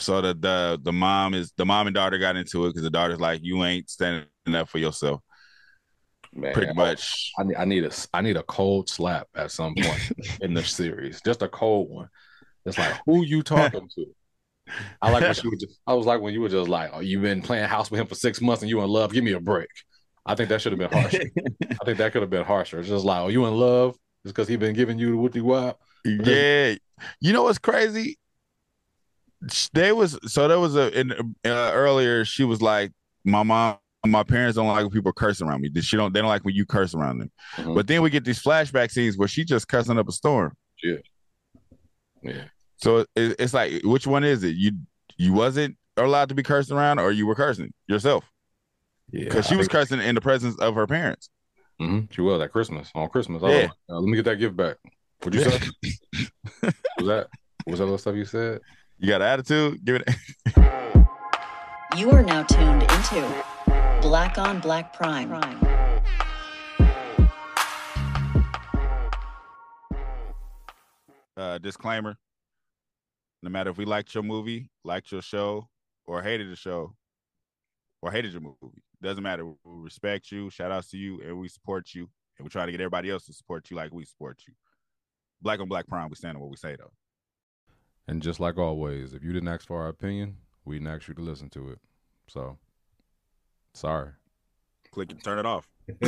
So 0.00 0.20
the 0.20 0.34
the 0.34 0.80
the 0.82 0.92
mom 0.92 1.34
is 1.34 1.52
the 1.56 1.66
mom 1.66 1.86
and 1.86 1.94
daughter 1.94 2.18
got 2.18 2.36
into 2.36 2.66
it 2.66 2.70
because 2.70 2.82
the 2.82 2.90
daughter's 2.90 3.20
like, 3.20 3.40
you 3.42 3.64
ain't 3.64 3.88
standing 3.90 4.26
up 4.48 4.68
for 4.68 4.78
yourself. 4.78 5.20
Man, 6.32 6.52
Pretty 6.52 6.70
oh, 6.70 6.74
much. 6.74 7.32
I 7.38 7.42
need, 7.42 7.56
I 7.56 7.64
need 7.64 7.84
a 7.84 7.90
I 8.14 8.20
need 8.20 8.36
a 8.36 8.42
cold 8.44 8.88
slap 8.88 9.28
at 9.34 9.50
some 9.50 9.74
point 9.80 10.12
in 10.40 10.54
the 10.54 10.62
series, 10.62 11.20
just 11.24 11.42
a 11.42 11.48
cold 11.48 11.90
one. 11.90 12.08
It's 12.64 12.78
like 12.78 12.94
who 13.06 13.24
you 13.24 13.42
talking 13.44 13.88
to? 13.96 14.06
I 15.02 15.10
like 15.10 15.22
when 15.22 15.34
you 15.42 15.50
were 15.50 15.56
just. 15.60 15.80
I 15.86 15.94
was 15.94 16.06
like 16.06 16.20
when 16.20 16.34
you 16.34 16.40
were 16.40 16.48
just 16.48 16.68
like, 16.68 16.90
oh, 16.92 17.00
you've 17.00 17.22
been 17.22 17.42
playing 17.42 17.66
house 17.68 17.90
with 17.90 18.00
him 18.00 18.06
for 18.06 18.14
six 18.14 18.40
months 18.40 18.62
and 18.62 18.70
you 18.70 18.80
in 18.80 18.88
love. 18.88 19.12
Give 19.12 19.24
me 19.24 19.32
a 19.32 19.40
break. 19.40 19.68
I 20.24 20.34
think 20.34 20.50
that 20.50 20.60
should 20.60 20.72
have 20.72 20.78
been 20.78 21.02
harsher. 21.02 21.30
I 21.62 21.84
think 21.84 21.98
that 21.98 22.12
could 22.12 22.22
have 22.22 22.30
been 22.30 22.44
harsher. 22.44 22.78
It's 22.78 22.88
just 22.88 23.04
like, 23.04 23.20
oh, 23.20 23.28
you 23.28 23.46
in 23.46 23.54
love? 23.54 23.96
Just 24.24 24.34
because 24.34 24.48
he 24.48 24.56
been 24.56 24.74
giving 24.74 24.98
you 24.98 25.10
the 25.10 25.16
woody 25.16 25.40
wop. 25.40 25.80
Yeah, 26.04 26.74
you 27.20 27.32
know 27.32 27.44
what's 27.44 27.58
crazy? 27.58 28.18
They 29.72 29.92
was 29.92 30.18
so 30.26 30.48
there 30.48 30.60
was 30.60 30.76
a 30.76 30.98
in 30.98 31.12
uh, 31.12 31.70
earlier. 31.72 32.24
She 32.24 32.44
was 32.44 32.60
like, 32.60 32.92
my 33.24 33.42
mom, 33.42 33.78
my 34.06 34.22
parents 34.22 34.56
don't 34.56 34.66
like 34.66 34.82
when 34.82 34.90
people 34.90 35.12
curse 35.12 35.40
around 35.40 35.62
me. 35.62 35.70
She 35.80 35.96
don't. 35.96 36.12
They 36.12 36.20
don't 36.20 36.28
like 36.28 36.44
when 36.44 36.54
you 36.54 36.66
curse 36.66 36.94
around 36.94 37.18
them. 37.18 37.30
Mhm. 37.56 37.74
But 37.74 37.86
then 37.86 38.02
we 38.02 38.10
get 38.10 38.24
these 38.24 38.42
flashback 38.42 38.90
scenes 38.90 39.16
where 39.16 39.28
she 39.28 39.44
just 39.44 39.66
cussing 39.68 39.98
up 39.98 40.08
a 40.08 40.12
storm. 40.12 40.54
Yeah. 40.82 40.96
Yeah. 42.22 42.44
So 42.76 42.98
it, 43.16 43.36
it's 43.38 43.54
like, 43.54 43.82
which 43.84 44.06
one 44.06 44.24
is 44.24 44.42
it? 44.44 44.56
You 44.56 44.72
you 45.16 45.32
wasn't 45.32 45.76
allowed 45.96 46.28
to 46.30 46.34
be 46.34 46.42
cursing 46.42 46.76
around, 46.76 46.98
or 46.98 47.10
you 47.12 47.26
were 47.26 47.34
cursing 47.34 47.72
yourself 47.88 48.24
Yeah. 49.10 49.24
because 49.24 49.46
she 49.46 49.56
was 49.56 49.68
cursing 49.68 50.00
in 50.00 50.14
the 50.14 50.20
presence 50.20 50.56
of 50.58 50.74
her 50.74 50.86
parents. 50.86 51.28
hmm 51.78 52.00
She 52.10 52.20
was 52.20 52.40
at 52.42 52.52
Christmas 52.52 52.90
on 52.94 53.08
Christmas. 53.08 53.42
Yeah. 53.42 53.68
Oh, 53.88 53.96
uh, 53.96 54.00
let 54.00 54.08
me 54.08 54.16
get 54.16 54.24
that 54.26 54.36
gift 54.36 54.56
back. 54.56 54.76
What'd 55.22 55.34
you 55.42 55.50
say? 55.50 55.60
was 56.98 57.06
that 57.06 57.26
was 57.66 57.78
that 57.78 57.84
little 57.84 57.98
stuff 57.98 58.16
you 58.16 58.24
said? 58.24 58.60
You 59.00 59.08
got 59.08 59.22
attitude? 59.22 59.82
Give 59.84 59.96
it. 59.96 60.08
You 61.96 62.12
are 62.12 62.22
now 62.22 62.44
tuned 62.44 62.82
into 62.82 63.44
Black 64.00 64.38
on 64.38 64.60
Black 64.60 64.92
Prime. 64.92 65.32
uh, 71.36 71.58
disclaimer: 71.58 72.16
No 73.42 73.50
matter 73.50 73.70
if 73.70 73.76
we 73.76 73.84
liked 73.84 74.14
your 74.14 74.22
movie, 74.22 74.70
liked 74.84 75.10
your 75.10 75.20
show, 75.22 75.68
or 76.06 76.22
hated 76.22 76.48
the 76.48 76.54
show, 76.54 76.94
or 78.02 78.12
hated 78.12 78.32
your 78.32 78.42
movie, 78.42 78.84
doesn't 79.02 79.24
matter. 79.24 79.44
We 79.46 79.54
respect 79.64 80.30
you. 80.30 80.48
Shout 80.50 80.70
outs 80.70 80.90
to 80.90 80.96
you, 80.96 81.20
and 81.22 81.40
we 81.40 81.48
support 81.48 81.92
you. 81.92 82.08
And 82.38 82.44
we 82.44 82.50
try 82.50 82.66
to 82.66 82.72
get 82.72 82.80
everybody 82.80 83.10
else 83.10 83.26
to 83.26 83.32
support 83.32 83.68
you 83.70 83.76
like 83.76 83.92
we 83.92 84.04
support 84.04 84.42
you. 84.46 84.54
Black 85.42 85.58
on 85.58 85.68
Black 85.68 85.88
Prime, 85.88 86.08
we 86.08 86.14
stand 86.14 86.36
on 86.36 86.42
what 86.42 86.50
we 86.50 86.56
say 86.56 86.76
though. 86.76 86.92
And 88.10 88.20
just 88.20 88.40
like 88.40 88.58
always, 88.58 89.14
if 89.14 89.22
you 89.22 89.32
didn't 89.32 89.50
ask 89.50 89.68
for 89.68 89.80
our 89.80 89.88
opinion, 89.88 90.38
we 90.64 90.74
didn't 90.74 90.88
ask 90.88 91.06
you 91.06 91.14
to 91.14 91.20
listen 91.20 91.48
to 91.50 91.70
it. 91.70 91.78
So, 92.26 92.58
sorry. 93.72 94.10
Click 94.90 95.12
and 95.12 95.22
turn 95.22 95.38
it 95.38 95.46
off. 95.46 95.68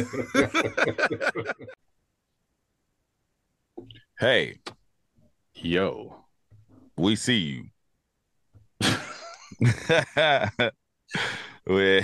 hey, 4.19 4.59
Yo, 5.55 6.17
we 6.97 7.15
see 7.15 7.71
you. 8.81 8.81
we 11.69 12.03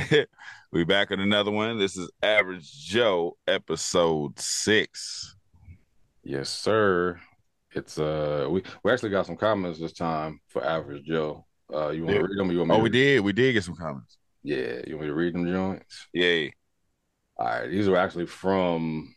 we 0.70 0.84
back 0.84 1.10
on 1.10 1.18
another 1.18 1.50
one. 1.50 1.76
This 1.76 1.96
is 1.96 2.08
Average 2.22 2.86
Joe, 2.86 3.36
episode 3.48 4.38
six. 4.38 5.34
yes, 6.22 6.50
sir. 6.50 7.20
It's 7.72 7.98
uh, 7.98 8.46
we 8.50 8.62
we 8.82 8.92
actually 8.92 9.10
got 9.10 9.26
some 9.26 9.36
comments 9.36 9.78
this 9.78 9.92
time 9.92 10.40
for 10.48 10.64
Average 10.64 11.04
Joe. 11.04 11.46
Uh, 11.72 11.90
you 11.90 12.04
want 12.04 12.16
to 12.16 12.22
Yeah. 12.22 12.26
read 12.26 12.38
them? 12.38 12.50
You 12.50 12.58
want 12.58 12.70
me 12.70 12.74
Oh, 12.74 12.78
to 12.78 12.82
we 12.82 12.88
did. 12.90 13.20
We 13.20 13.32
did 13.32 13.52
get 13.52 13.64
some 13.64 13.76
comments. 13.76 14.16
Yeah, 14.42 14.80
you 14.86 14.94
want 14.94 15.02
me 15.02 15.06
to 15.08 15.14
read 15.14 15.34
them 15.34 15.46
joints? 15.46 16.06
Yay. 16.12 16.52
All 17.36 17.46
right, 17.46 17.68
these 17.68 17.86
are 17.88 17.96
actually 17.96 18.26
from 18.26 19.14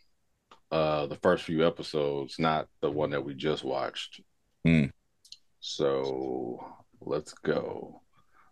uh 0.70 1.06
the 1.06 1.16
first 1.16 1.44
few 1.44 1.66
episodes, 1.66 2.38
not 2.38 2.68
the 2.80 2.90
one 2.90 3.10
that 3.10 3.24
we 3.24 3.34
just 3.34 3.64
watched. 3.64 4.20
Hmm. 4.64 4.86
So 5.60 6.62
let's 7.00 7.32
go. 7.32 8.02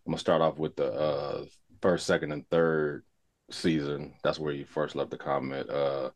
I'm 0.07 0.13
gonna 0.13 0.19
start 0.19 0.41
off 0.41 0.57
with 0.59 0.77
the 0.77 0.93
uh 0.93 1.45
first, 1.83 2.07
second, 2.07 2.33
and 2.33 2.49
third 2.51 3.05
season. 3.51 4.15
That's 4.25 4.39
where 4.39 4.53
you 4.53 4.65
first 4.65 4.97
left 4.97 5.11
the 5.11 5.19
comment. 5.19 5.69
Uh 5.69 6.11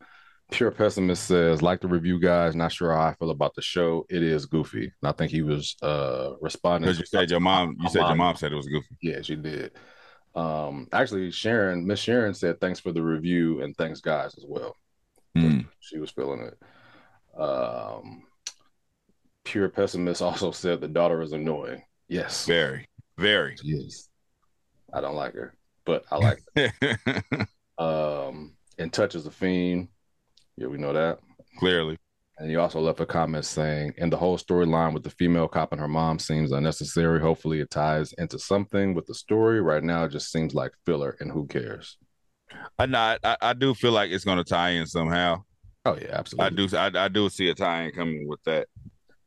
Pure 0.50 0.72
Pessimist 0.72 1.24
says, 1.24 1.62
like 1.62 1.80
the 1.80 1.88
review 1.88 2.20
guys, 2.20 2.54
not 2.54 2.70
sure 2.72 2.94
how 2.94 3.02
I 3.08 3.14
feel 3.14 3.30
about 3.30 3.54
the 3.54 3.62
show. 3.62 4.06
It 4.08 4.22
is 4.22 4.46
goofy. 4.46 4.84
And 5.02 5.08
I 5.08 5.12
think 5.12 5.30
he 5.32 5.42
was 5.42 5.76
uh 5.82 6.34
responding 6.40 6.86
Because 6.86 7.00
you 7.00 7.06
said 7.06 7.30
your 7.30 7.40
mom, 7.40 7.76
you 7.80 7.88
said 7.88 8.06
your 8.06 8.14
mom. 8.14 8.36
said 8.36 8.52
it 8.52 8.56
was 8.56 8.66
goofy. 8.68 8.96
yeah, 9.02 9.22
she 9.22 9.36
did. 9.36 9.72
Um, 10.34 10.88
actually, 10.92 11.30
Sharon, 11.30 11.86
Miss 11.86 12.00
Sharon 12.00 12.34
said 12.34 12.60
thanks 12.60 12.80
for 12.80 12.92
the 12.92 13.02
review 13.02 13.62
and 13.62 13.76
thanks 13.76 14.00
guys 14.00 14.34
as 14.36 14.44
well. 14.48 14.76
Hmm. 15.36 15.60
She 15.80 15.98
was 15.98 16.10
feeling 16.10 16.40
it. 16.42 17.40
Um, 17.40 18.22
Pure 19.44 19.68
pessimist 19.70 20.22
also 20.22 20.50
said 20.52 20.80
the 20.80 20.88
daughter 20.88 21.20
is 21.22 21.32
annoying. 21.32 21.82
Yes, 22.08 22.46
Very, 22.46 22.86
very. 23.18 23.56
she 23.56 23.68
is. 23.68 24.08
I 24.92 25.00
don't 25.00 25.16
like 25.16 25.34
her, 25.34 25.54
but 25.84 26.04
I 26.10 26.16
like 26.18 26.42
her. 26.56 27.46
Um, 27.78 28.54
and 28.78 28.92
touches 28.92 29.26
a 29.26 29.30
fiend. 29.32 29.88
Yeah, 30.56 30.68
we 30.68 30.78
know 30.78 30.92
that. 30.92 31.18
Clearly. 31.58 31.98
And 32.38 32.50
he 32.50 32.56
also 32.56 32.80
left 32.80 33.00
a 33.00 33.06
comment 33.06 33.44
saying, 33.44 33.94
and 33.98 34.12
the 34.12 34.16
whole 34.16 34.36
storyline 34.36 34.92
with 34.92 35.04
the 35.04 35.10
female 35.10 35.46
cop 35.46 35.70
and 35.70 35.80
her 35.80 35.86
mom 35.88 36.18
seems 36.18 36.50
unnecessary. 36.50 37.20
Hopefully, 37.20 37.60
it 37.60 37.70
ties 37.70 38.12
into 38.14 38.38
something 38.40 38.92
with 38.92 39.06
the 39.06 39.14
story. 39.14 39.60
Right 39.60 39.84
now, 39.84 40.04
it 40.04 40.10
just 40.10 40.32
seems 40.32 40.52
like 40.52 40.72
filler, 40.84 41.16
and 41.20 41.30
who 41.30 41.46
cares? 41.46 41.96
I 42.78 42.86
not. 42.86 43.20
I, 43.22 43.36
I 43.40 43.52
do 43.52 43.72
feel 43.72 43.92
like 43.92 44.10
it's 44.10 44.24
gonna 44.24 44.42
tie 44.42 44.70
in 44.70 44.86
somehow. 44.86 45.44
Oh 45.84 45.96
yeah, 46.00 46.10
absolutely. 46.12 46.64
I 46.64 46.66
do. 46.90 46.98
I, 46.98 47.04
I 47.04 47.08
do 47.08 47.28
see 47.28 47.50
a 47.50 47.54
tie 47.54 47.84
in 47.84 47.92
coming 47.92 48.26
with 48.26 48.42
that. 48.44 48.66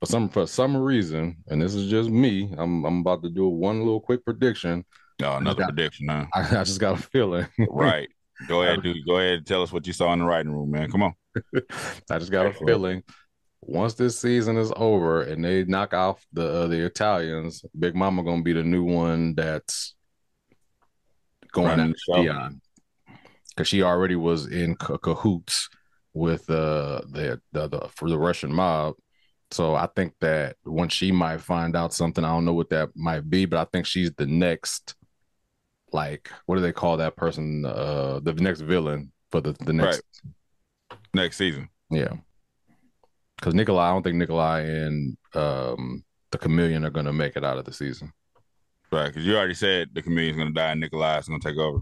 For 0.02 0.06
some 0.06 0.28
for 0.28 0.46
some 0.46 0.76
reason, 0.76 1.38
and 1.48 1.62
this 1.62 1.76
is 1.76 1.90
just 1.90 2.10
me, 2.10 2.54
I'm 2.58 2.84
I'm 2.86 3.00
about 3.00 3.24
to 3.24 3.30
do 3.30 3.48
one 3.48 3.80
little 3.80 4.02
quick 4.02 4.24
prediction. 4.26 4.84
Oh, 5.24 5.38
another 5.38 5.62
Yeah. 5.62 5.68
prediction, 5.68 6.08
huh? 6.10 6.26
I, 6.36 6.42
I 6.60 6.64
just 6.66 6.80
got 6.80 7.00
a 7.00 7.02
feeling. 7.02 7.48
Right. 7.58 8.10
Go 8.48 8.64
ahead, 8.64 8.84
dude. 8.84 9.06
Go 9.06 9.18
ahead 9.18 9.38
and 9.40 9.48
tell 9.48 9.64
us 9.64 9.72
what 9.72 9.88
you 9.88 9.94
saw 9.94 10.14
in 10.14 10.20
the 10.20 10.26
writing 10.26 10.52
room, 10.52 10.72
man. 10.72 10.92
Come 10.92 11.04
on. 11.04 11.14
I 12.12 12.20
just 12.20 12.32
got 12.32 12.48
a 12.48 12.54
feeling. 12.54 13.04
Once 13.62 13.96
this 13.96 14.20
season 14.20 14.58
is 14.58 14.72
over 14.76 15.24
and 15.24 15.44
they 15.44 15.64
knock 15.64 15.94
off 15.94 16.26
the 16.32 16.48
uh, 16.48 16.68
the 16.68 16.86
Italians, 16.86 17.66
Big 17.78 17.96
Mama 17.96 18.24
gonna 18.24 18.44
be 18.44 18.54
the 18.54 18.64
new 18.64 18.84
one 18.84 19.34
that's 19.36 19.96
going 21.52 21.80
Running. 21.80 21.96
Dion 22.14 22.62
because 23.58 23.68
she 23.68 23.82
already 23.82 24.16
was 24.16 24.46
in 24.46 24.76
ca- 24.76 25.00
cahoots 25.00 25.68
with 26.14 26.48
uh, 26.50 27.02
the, 27.10 27.42
the 27.52 27.68
the 27.68 27.90
for 27.96 28.08
the 28.10 28.18
Russian 28.18 28.54
mob. 28.54 28.96
So 29.50 29.76
I 29.76 29.88
think 29.96 30.14
that 30.22 30.58
once 30.66 30.94
she 30.94 31.12
might 31.12 31.42
find 31.42 31.76
out 31.76 31.94
something, 31.94 32.24
I 32.24 32.30
don't 32.30 32.46
know 32.46 32.54
what 32.54 32.70
that 32.70 32.90
might 32.96 33.30
be, 33.30 33.46
but 33.46 33.60
I 33.60 33.66
think 33.72 33.86
she's 33.86 34.12
the 34.14 34.28
next, 34.28 34.96
like, 35.94 36.30
what 36.46 36.56
do 36.56 36.62
they 36.62 36.72
call 36.74 36.98
that 36.98 37.16
person? 37.16 37.66
Uh, 37.66 38.20
the 38.22 38.34
next 38.34 38.62
villain 38.62 39.12
for 39.32 39.42
the 39.42 39.54
the 39.66 39.74
next 39.74 40.02
Next 41.14 41.38
season. 41.38 41.70
yeah. 41.90 42.14
Because 43.38 43.54
Nikolai, 43.54 43.90
I 43.90 43.94
don't 43.94 44.04
think 44.04 44.16
Nikolai 44.16 44.62
and 44.62 45.18
um, 45.36 46.04
the 46.32 46.38
Chameleon 46.38 46.84
are 46.86 46.90
going 46.90 47.06
to 47.06 47.14
make 47.14 47.36
it 47.36 47.44
out 47.44 47.58
of 47.58 47.66
the 47.66 47.74
season. 47.74 48.12
Right. 48.92 49.08
Because 49.08 49.26
you 49.26 49.38
already 49.38 49.54
said 49.54 49.90
the 49.94 50.02
Chameleon's 50.02 50.38
gonna 50.38 50.52
die 50.52 50.72
and 50.72 50.80
Nikolai 50.80 51.20
is 51.20 51.28
gonna 51.28 51.40
take 51.40 51.58
over. 51.58 51.80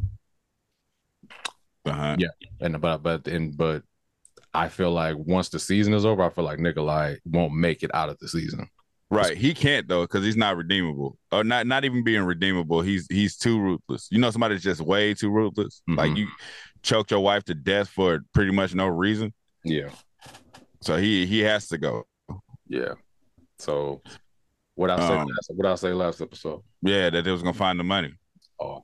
Uh-huh. 1.85 2.15
Yeah. 2.17 2.29
And 2.61 2.81
but 2.81 2.97
but 3.03 3.27
and 3.27 3.55
but 3.55 3.83
I 4.53 4.69
feel 4.69 4.91
like 4.91 5.15
once 5.17 5.49
the 5.49 5.59
season 5.59 5.93
is 5.93 6.05
over, 6.05 6.23
I 6.23 6.29
feel 6.29 6.43
like 6.43 6.59
Nikolai 6.59 7.15
won't 7.25 7.53
make 7.53 7.83
it 7.83 7.93
out 7.93 8.09
of 8.09 8.17
the 8.19 8.27
season. 8.27 8.69
Right. 9.15 9.37
He 9.37 9.53
can't 9.53 9.87
though, 9.87 10.01
because 10.03 10.23
he's 10.23 10.37
not 10.37 10.57
redeemable. 10.57 11.17
Or 11.31 11.43
not 11.43 11.67
not 11.67 11.85
even 11.85 12.03
being 12.03 12.23
redeemable. 12.23 12.81
He's 12.81 13.07
he's 13.09 13.37
too 13.37 13.59
ruthless. 13.59 14.07
You 14.11 14.19
know, 14.19 14.31
somebody's 14.31 14.63
just 14.63 14.81
way 14.81 15.13
too 15.13 15.29
ruthless. 15.29 15.81
Like 15.87 16.11
Mhm. 16.11 16.17
you 16.17 16.27
choked 16.83 17.11
your 17.11 17.19
wife 17.21 17.43
to 17.45 17.55
death 17.55 17.89
for 17.89 18.19
pretty 18.33 18.51
much 18.51 18.75
no 18.75 18.87
reason. 18.87 19.33
Yeah. 19.63 19.89
So 20.81 20.97
he 20.97 21.25
he 21.25 21.39
has 21.39 21.67
to 21.69 21.77
go. 21.77 22.05
Yeah. 22.67 22.93
So 23.59 24.01
what 24.75 24.89
I 24.91 24.97
said 24.97 25.17
Um, 25.19 25.27
last, 25.27 25.51
what 25.55 25.65
I 25.67 25.75
say 25.75 25.93
last 25.93 26.21
episode. 26.21 26.61
Yeah, 26.81 27.09
that 27.09 27.23
they 27.23 27.31
was 27.31 27.41
gonna 27.41 27.53
find 27.53 27.79
the 27.79 27.83
money. 27.83 28.13
Oh. 28.59 28.83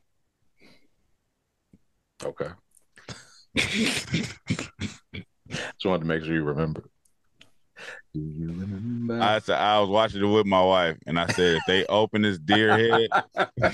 Okay. 2.23 2.49
Just 3.55 4.35
wanted 5.85 5.99
to 6.01 6.05
make 6.05 6.23
sure 6.23 6.33
you 6.33 6.43
remember. 6.43 6.89
Do 8.13 8.19
you 8.19 8.47
remember? 8.47 9.21
I 9.21 9.39
said 9.39 9.57
I 9.57 9.79
was 9.79 9.89
watching 9.89 10.21
it 10.21 10.27
with 10.27 10.45
my 10.45 10.61
wife, 10.61 10.97
and 11.07 11.17
I 11.17 11.27
said 11.27 11.55
if 11.55 11.63
they 11.65 11.85
open 11.89 12.23
this 12.23 12.37
deer 12.39 12.77
head, 12.77 13.09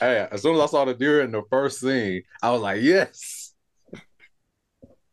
hey, 0.00 0.26
as 0.30 0.42
soon 0.42 0.56
as 0.56 0.62
I 0.62 0.66
saw 0.66 0.84
the 0.84 0.94
deer 0.94 1.22
in 1.22 1.30
the 1.30 1.42
first 1.48 1.78
scene, 1.80 2.22
I 2.42 2.50
was 2.50 2.60
like, 2.60 2.82
yes. 2.82 3.54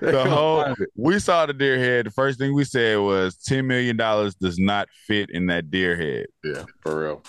the 0.00 0.24
whole 0.26 0.74
we 0.96 1.18
saw 1.18 1.44
the 1.44 1.52
deer 1.52 1.78
head. 1.78 2.06
The 2.06 2.10
first 2.10 2.38
thing 2.38 2.54
we 2.54 2.64
said 2.64 2.98
was 2.98 3.36
ten 3.36 3.66
million 3.66 3.98
dollars 3.98 4.34
does 4.34 4.58
not 4.58 4.88
fit 5.06 5.28
in 5.30 5.46
that 5.48 5.70
deer 5.70 5.96
head. 5.96 6.26
Yeah, 6.42 6.64
for 6.80 6.98
real. 7.02 7.22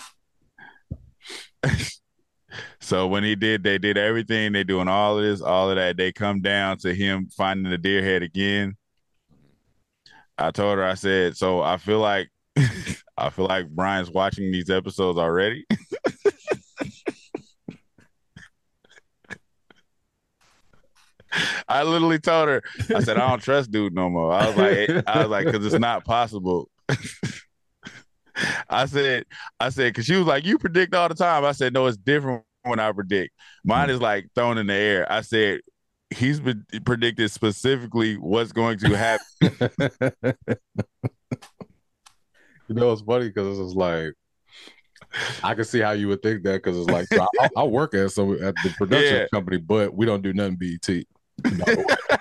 so 2.80 3.06
when 3.06 3.22
he 3.22 3.36
did, 3.36 3.62
they 3.64 3.76
did 3.76 3.98
everything. 3.98 4.52
They 4.52 4.64
doing 4.64 4.88
all 4.88 5.18
of 5.18 5.24
this, 5.24 5.42
all 5.42 5.68
of 5.68 5.76
that. 5.76 5.98
They 5.98 6.10
come 6.10 6.40
down 6.40 6.78
to 6.78 6.94
him 6.94 7.28
finding 7.36 7.70
the 7.70 7.78
deer 7.78 8.02
head 8.02 8.22
again. 8.22 8.76
I 10.38 10.50
told 10.50 10.78
her, 10.78 10.84
I 10.84 10.94
said, 10.94 11.36
so 11.36 11.60
I 11.60 11.76
feel 11.76 12.00
like 12.00 12.28
I 13.16 13.30
feel 13.30 13.46
like 13.46 13.68
Brian's 13.68 14.10
watching 14.10 14.50
these 14.50 14.70
episodes 14.70 15.18
already. 15.18 15.64
I 21.68 21.82
literally 21.82 22.18
told 22.18 22.48
her, 22.48 22.62
I 22.94 23.00
said, 23.00 23.16
I 23.16 23.28
don't 23.28 23.42
trust 23.42 23.70
dude 23.70 23.94
no 23.94 24.10
more. 24.10 24.32
I 24.32 24.48
was 24.48 24.56
like, 24.56 25.08
I 25.08 25.20
was 25.20 25.28
like, 25.28 25.46
because 25.46 25.64
it's 25.64 25.78
not 25.78 26.04
possible. 26.04 26.68
I 28.68 28.86
said, 28.86 29.24
I 29.60 29.68
said, 29.70 29.92
because 29.92 30.06
she 30.06 30.16
was 30.16 30.26
like, 30.26 30.44
you 30.44 30.58
predict 30.58 30.94
all 30.94 31.08
the 31.08 31.14
time. 31.14 31.44
I 31.44 31.52
said, 31.52 31.72
no, 31.72 31.86
it's 31.86 31.96
different 31.96 32.42
when 32.62 32.78
I 32.78 32.92
predict. 32.92 33.34
Mine 33.64 33.88
hmm. 33.88 33.94
is 33.94 34.00
like 34.00 34.28
thrown 34.34 34.58
in 34.58 34.66
the 34.66 34.74
air. 34.74 35.10
I 35.10 35.20
said, 35.22 35.60
he's 36.12 36.40
predicted 36.84 37.30
specifically 37.30 38.16
what's 38.16 38.52
going 38.52 38.78
to 38.78 38.96
happen. 38.96 39.26
you 42.68 42.74
know, 42.74 42.92
it's 42.92 43.02
funny 43.02 43.28
because 43.28 43.58
it's 43.58 43.74
like 43.74 44.14
I 45.42 45.54
can 45.54 45.64
see 45.64 45.80
how 45.80 45.92
you 45.92 46.08
would 46.08 46.22
think 46.22 46.42
that 46.44 46.62
because 46.62 46.78
it's 46.78 46.88
like 46.88 47.06
I, 47.40 47.48
I, 47.56 47.64
work 47.64 47.94
at 47.94 48.10
so 48.12 48.32
at 48.32 48.54
the 48.62 48.74
production 48.78 49.16
yeah. 49.16 49.26
company, 49.32 49.58
but 49.58 49.94
we 49.94 50.06
don't 50.06 50.22
do 50.22 50.32
nothing 50.32 50.56
BET. 50.56 51.04
No, 51.44 51.64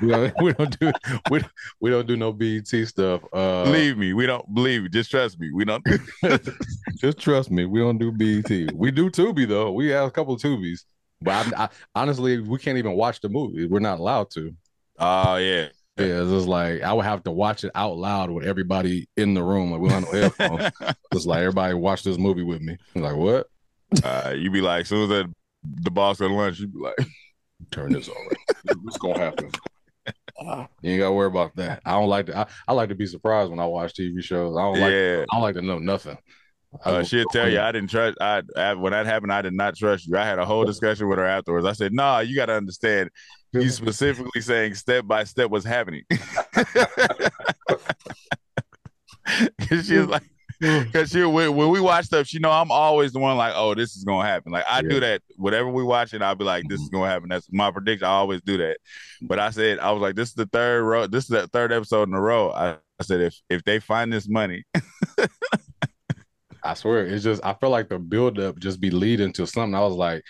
we, 0.01 0.11
don't, 0.11 0.41
we 0.41 0.53
don't 0.53 0.79
do 0.79 0.91
we, 1.29 1.41
we 1.79 1.89
don't 1.89 2.07
do 2.07 2.17
no 2.17 2.33
BET 2.33 2.67
stuff. 2.67 3.21
Uh, 3.31 3.65
believe 3.65 3.97
me, 3.97 4.13
we 4.13 4.25
don't 4.25 4.53
believe 4.53 4.83
me. 4.83 4.89
Just 4.89 5.11
trust 5.11 5.39
me. 5.39 5.51
We 5.53 5.65
don't. 5.65 5.85
just 6.95 7.17
trust 7.19 7.51
me. 7.51 7.65
We 7.65 7.79
don't 7.79 7.97
do 7.97 8.11
BET. 8.11 8.73
We 8.73 8.91
do 8.91 9.09
Tubi 9.09 9.47
though. 9.47 9.71
We 9.71 9.89
have 9.89 10.07
a 10.07 10.11
couple 10.11 10.33
of 10.33 10.41
Tubis, 10.41 10.85
but 11.21 11.53
I, 11.53 11.63
I, 11.63 11.69
honestly, 11.95 12.39
we 12.39 12.59
can't 12.59 12.77
even 12.77 12.93
watch 12.93 13.21
the 13.21 13.29
movie. 13.29 13.65
We're 13.65 13.79
not 13.79 13.99
allowed 13.99 14.31
to. 14.31 14.53
Oh 14.99 15.33
uh, 15.33 15.37
yeah. 15.37 15.67
Yeah, 15.97 16.21
it's 16.21 16.31
just 16.31 16.47
like 16.47 16.81
I 16.81 16.93
would 16.93 17.05
have 17.05 17.23
to 17.23 17.31
watch 17.31 17.63
it 17.63 17.71
out 17.75 17.97
loud 17.97 18.31
with 18.31 18.45
everybody 18.45 19.09
in 19.17 19.33
the 19.33 19.43
room. 19.43 19.71
Like 19.71 19.81
we 19.81 19.89
don't 19.89 20.03
have 20.07 20.35
headphones. 20.37 20.95
it's 21.11 21.25
like 21.27 21.39
everybody 21.39 21.73
watch 21.73 22.03
this 22.03 22.17
movie 22.17 22.43
with 22.43 22.61
me. 22.61 22.77
I'm 22.95 23.01
like, 23.01 23.15
what? 23.15 23.47
Uh, 24.03 24.33
you 24.35 24.49
be 24.49 24.61
like, 24.61 24.81
as 24.81 24.87
soon 24.87 25.03
as 25.03 25.09
the, 25.09 25.33
the 25.63 25.91
boss 25.91 26.21
at 26.21 26.31
lunch, 26.31 26.59
you 26.59 26.67
be 26.67 26.79
like, 26.79 26.95
turn 27.71 27.91
this 27.91 28.07
over. 28.09 28.75
What's 28.81 28.97
gonna 28.97 29.19
happen? 29.19 29.51
You 30.81 30.91
ain't 30.91 30.99
gotta 30.99 31.11
worry 31.11 31.27
about 31.27 31.55
that. 31.57 31.81
I 31.85 31.91
don't 31.91 32.09
like 32.09 32.27
to. 32.27 32.37
I, 32.37 32.47
I, 32.67 32.73
like 32.73 32.89
to 32.89 32.95
be 32.95 33.05
surprised 33.05 33.51
when 33.51 33.59
I 33.59 33.65
watch 33.65 33.93
TV 33.93 34.23
shows. 34.23 34.55
I 34.57 34.61
don't 34.61 34.79
like. 34.79 34.91
Yeah. 34.91 35.25
I 35.29 35.35
don't 35.35 35.43
like 35.43 35.55
to 35.55 35.61
know 35.61 35.77
nothing. 35.77 36.17
Uh, 36.83 37.03
she'll 37.03 37.25
tell 37.25 37.49
you 37.49 37.59
I 37.59 37.71
didn't 37.71 37.89
trust. 37.89 38.17
I, 38.21 38.43
I, 38.55 38.73
when 38.73 38.93
that 38.93 39.05
happened, 39.05 39.33
I 39.33 39.41
did 39.41 39.53
not 39.53 39.75
trust 39.75 40.07
you. 40.07 40.17
I 40.17 40.23
had 40.25 40.39
a 40.39 40.45
whole 40.45 40.63
discussion 40.63 41.09
with 41.09 41.17
her 41.17 41.25
afterwards. 41.25 41.65
I 41.65 41.73
said, 41.73 41.93
"Nah, 41.93 42.19
you 42.19 42.35
got 42.35 42.45
to 42.45 42.53
understand. 42.53 43.09
He's 43.51 43.75
specifically 43.77 44.41
saying 44.41 44.75
step 44.75 45.05
by 45.05 45.25
step 45.25 45.49
what's 45.49 45.65
happening." 45.65 46.03
she 49.69 49.97
was 49.97 50.07
like, 50.07 50.23
because 50.61 51.09
she 51.09 51.23
when, 51.23 51.55
when, 51.55 51.69
we 51.69 51.79
watch 51.79 52.05
stuff, 52.05 52.27
she 52.27 52.37
know 52.37 52.51
I'm 52.51 52.71
always 52.71 53.13
the 53.13 53.19
one 53.19 53.35
like, 53.35 53.53
oh, 53.55 53.73
this 53.73 53.95
is 53.95 54.03
gonna 54.03 54.27
happen. 54.27 54.51
Like 54.51 54.65
I 54.69 54.77
yeah. 54.77 54.89
do 54.89 54.99
that. 54.99 55.21
Whatever 55.35 55.69
we 55.69 55.83
watch 55.83 56.13
it, 56.13 56.21
I'll 56.21 56.35
be 56.35 56.45
like, 56.45 56.65
this 56.69 56.79
is 56.79 56.89
gonna 56.89 57.09
happen. 57.09 57.29
That's 57.29 57.47
my 57.51 57.71
prediction. 57.71 58.05
I 58.05 58.11
always 58.11 58.41
do 58.41 58.57
that. 58.57 58.77
But 59.23 59.39
I 59.39 59.49
said, 59.49 59.79
I 59.79 59.91
was 59.91 60.01
like, 60.01 60.15
this 60.15 60.29
is 60.29 60.35
the 60.35 60.45
third 60.45 60.83
row. 60.83 61.07
This 61.07 61.23
is 61.23 61.29
the 61.29 61.47
third 61.47 61.73
episode 61.73 62.09
in 62.09 62.13
a 62.13 62.21
row. 62.21 62.51
I, 62.51 62.77
I 62.99 63.03
said, 63.03 63.21
if 63.21 63.35
if 63.49 63.63
they 63.63 63.79
find 63.79 64.13
this 64.13 64.29
money. 64.29 64.63
I 66.63 66.73
swear, 66.73 67.05
it's 67.05 67.23
just 67.23 67.43
I 67.43 67.53
feel 67.53 67.69
like 67.69 67.89
the 67.89 67.99
buildup 67.99 68.59
just 68.59 68.79
be 68.79 68.91
leading 68.91 69.33
to 69.33 69.47
something. 69.47 69.75
I 69.75 69.81
was 69.81 69.95
like, 69.95 70.23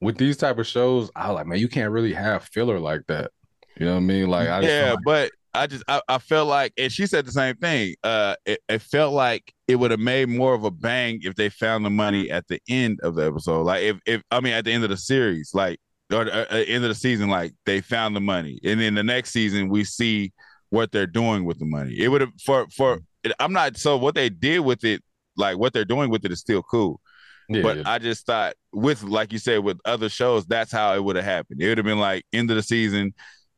with 0.00 0.18
these 0.18 0.36
type 0.36 0.58
of 0.58 0.66
shows, 0.66 1.10
I 1.16 1.28
was 1.28 1.36
like, 1.36 1.46
man, 1.46 1.58
you 1.58 1.68
can't 1.68 1.92
really 1.92 2.12
have 2.12 2.44
filler 2.44 2.78
like 2.78 3.02
that. 3.08 3.30
You 3.78 3.86
know 3.86 3.92
what 3.92 3.98
I 3.98 4.02
mean? 4.02 4.28
Like, 4.28 4.48
I 4.48 4.60
yeah, 4.60 4.90
like- 4.92 5.04
but 5.04 5.30
I 5.56 5.66
just 5.66 5.84
I, 5.88 6.02
I, 6.08 6.18
felt 6.18 6.48
like, 6.48 6.72
and 6.76 6.92
she 6.92 7.06
said 7.06 7.24
the 7.24 7.32
same 7.32 7.56
thing. 7.56 7.94
Uh, 8.04 8.36
it, 8.44 8.60
it 8.68 8.82
felt 8.82 9.14
like 9.14 9.54
it 9.66 9.76
would 9.76 9.90
have 9.90 10.00
made 10.00 10.28
more 10.28 10.54
of 10.54 10.64
a 10.64 10.70
bang 10.70 11.20
if 11.22 11.34
they 11.34 11.48
found 11.48 11.84
the 11.84 11.90
money 11.90 12.30
at 12.30 12.46
the 12.48 12.60
end 12.68 13.00
of 13.02 13.14
the 13.14 13.26
episode. 13.26 13.62
Like 13.62 13.82
if 13.82 13.96
if 14.06 14.22
I 14.30 14.40
mean 14.40 14.52
at 14.52 14.64
the 14.66 14.72
end 14.72 14.84
of 14.84 14.90
the 14.90 14.96
series, 14.98 15.52
like 15.54 15.78
or 16.12 16.22
uh, 16.22 16.44
uh 16.50 16.64
end 16.66 16.84
of 16.84 16.90
the 16.90 16.94
season, 16.94 17.30
like 17.30 17.54
they 17.64 17.80
found 17.80 18.14
the 18.14 18.20
money, 18.20 18.58
and 18.64 18.80
then 18.80 18.94
the 18.94 19.02
next 19.02 19.30
season 19.30 19.70
we 19.70 19.84
see 19.84 20.32
what 20.70 20.92
they're 20.92 21.06
doing 21.06 21.44
with 21.44 21.58
the 21.58 21.64
money. 21.64 21.98
It 21.98 22.08
would 22.08 22.20
have 22.20 22.32
for 22.44 22.66
for 22.68 23.00
I'm 23.40 23.52
not 23.52 23.76
so 23.78 23.96
what 23.96 24.14
they 24.14 24.28
did 24.28 24.60
with 24.60 24.84
it, 24.84 25.02
like 25.36 25.58
what 25.58 25.72
they're 25.72 25.84
doing 25.84 26.10
with 26.10 26.24
it 26.24 26.32
is 26.32 26.40
still 26.40 26.62
cool. 26.62 27.00
Yeah, 27.48 27.62
but 27.62 27.76
yeah. 27.78 27.82
I 27.86 27.98
just 27.98 28.26
thought 28.26 28.54
with 28.72 29.02
like 29.02 29.32
you 29.32 29.38
said 29.38 29.60
with 29.60 29.78
other 29.84 30.08
shows, 30.08 30.46
that's 30.46 30.72
how 30.72 30.94
it 30.94 31.04
would 31.04 31.16
have 31.16 31.24
happened. 31.24 31.62
It 31.62 31.68
would 31.68 31.78
have 31.78 31.84
been 31.84 32.00
like 32.00 32.24
end 32.32 32.50
of 32.50 32.56
the 32.56 32.62
season 32.62 33.14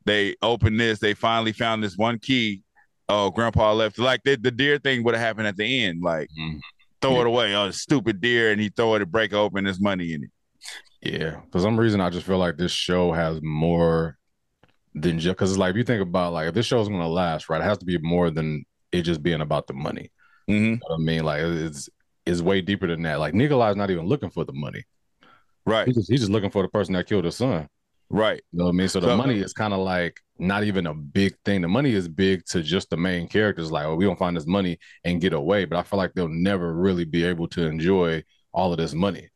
they 0.09 0.37
opened 0.43 0.81
this. 0.81 0.99
They 0.99 1.15
finally 1.15 1.53
found 1.53 1.85
this 1.85 1.97
one 1.97 2.19
key. 2.19 2.63
Oh, 3.09 3.31
Grandpa 3.31 3.75
left. 3.75 3.99
Like 3.99 4.23
the, 4.25 4.37
the 4.37 4.51
deer 4.51 4.79
thing 4.79 5.05
would 5.05 5.15
have 5.15 5.25
happened 5.25 5.47
at 5.47 5.57
the 5.57 5.85
end. 5.85 6.03
Like 6.03 6.29
mm-hmm. 6.39 6.59
throw 7.01 7.13
yeah. 7.13 7.21
it 7.21 7.27
away. 7.27 7.55
Oh, 7.55 7.71
stupid 7.71 8.21
deer, 8.21 8.51
and 8.51 8.61
he 8.61 8.71
throw 8.71 8.95
it 8.95 9.01
to 9.01 9.07
break 9.07 9.33
open. 9.33 9.65
There's 9.65 9.81
money 9.81 10.15
in 10.15 10.25
it. 10.25 10.31
Yeah, 11.01 11.41
for 11.53 11.61
some 11.61 11.79
reason, 11.79 12.01
I 12.01 12.11
just 12.11 12.27
feel 12.27 12.39
like 12.39 12.57
this 12.57 12.73
show 12.73 13.13
has 13.13 13.41
more 13.43 14.19
than 14.95 15.19
just 15.19 15.37
because 15.37 15.51
it's 15.53 15.59
like 15.59 15.71
if 15.71 15.77
you 15.77 15.85
think 15.85 16.03
about 16.03 16.33
like 16.33 16.49
if 16.49 16.55
this 16.55 16.67
show 16.67 16.81
is 16.81 16.89
going 16.89 17.01
to 17.01 17.07
last, 17.07 17.49
right? 17.49 17.61
It 17.61 17.65
has 17.65 17.79
to 17.79 17.85
be 17.85 17.99
more 17.99 18.31
than 18.31 18.65
it 18.91 19.03
just 19.03 19.23
being 19.23 19.43
about 19.43 19.67
the 19.67 19.75
money. 19.75 20.11
Mm-hmm. 20.49 20.65
You 20.65 20.81
know 20.89 20.95
I 20.95 20.99
mean, 20.99 21.25
like 21.25 21.41
it's 21.43 21.89
it's 22.27 22.41
way 22.41 22.61
deeper 22.61 22.87
than 22.87 23.03
that. 23.03 23.21
Like 23.21 23.35
Nikolai's 23.35 23.77
not 23.77 23.91
even 23.91 24.07
looking 24.07 24.31
for 24.31 24.45
the 24.45 24.53
money, 24.53 24.85
right? 25.67 25.87
He's 25.87 25.97
just, 25.97 26.11
he's 26.11 26.21
just 26.21 26.33
looking 26.33 26.51
for 26.51 26.63
the 26.63 26.69
person 26.69 26.95
that 26.95 27.07
killed 27.07 27.25
his 27.25 27.37
son. 27.37 27.69
Right. 28.11 28.41
You 28.53 28.59
know 28.59 28.65
what 28.65 28.71
I 28.71 28.73
mean? 28.75 28.89
So 28.89 29.01
the 29.01 29.09
so, 29.09 29.17
money 29.17 29.39
is 29.41 29.53
kind 29.53 29.75
of 29.75 29.81
like 29.81 30.21
not 30.39 30.65
even 30.65 30.87
a 30.87 30.95
big 30.95 31.35
thing. 31.45 31.61
The 31.61 31.69
money 31.69 31.93
is 31.93 32.09
big 32.09 32.45
to 32.47 32.63
just 32.63 32.89
the 32.91 32.97
main 32.97 33.29
characters. 33.29 33.71
Like, 33.71 33.85
oh, 33.85 33.97
we 33.97 34.07
don't 34.07 34.19
find 34.19 34.37
this 34.37 34.47
money 34.47 34.79
and 35.05 35.21
get 35.21 35.35
away. 35.35 35.67
But 35.67 35.79
I 35.79 35.83
feel 35.83 35.99
like 35.99 36.15
they'll 36.15 36.29
never 36.29 36.73
really 36.73 37.05
be 37.05 37.25
able 37.25 37.49
to 37.49 37.67
enjoy 37.67 38.25
all 38.53 38.73
of 38.73 38.79
this 38.79 38.95
money 38.95 39.29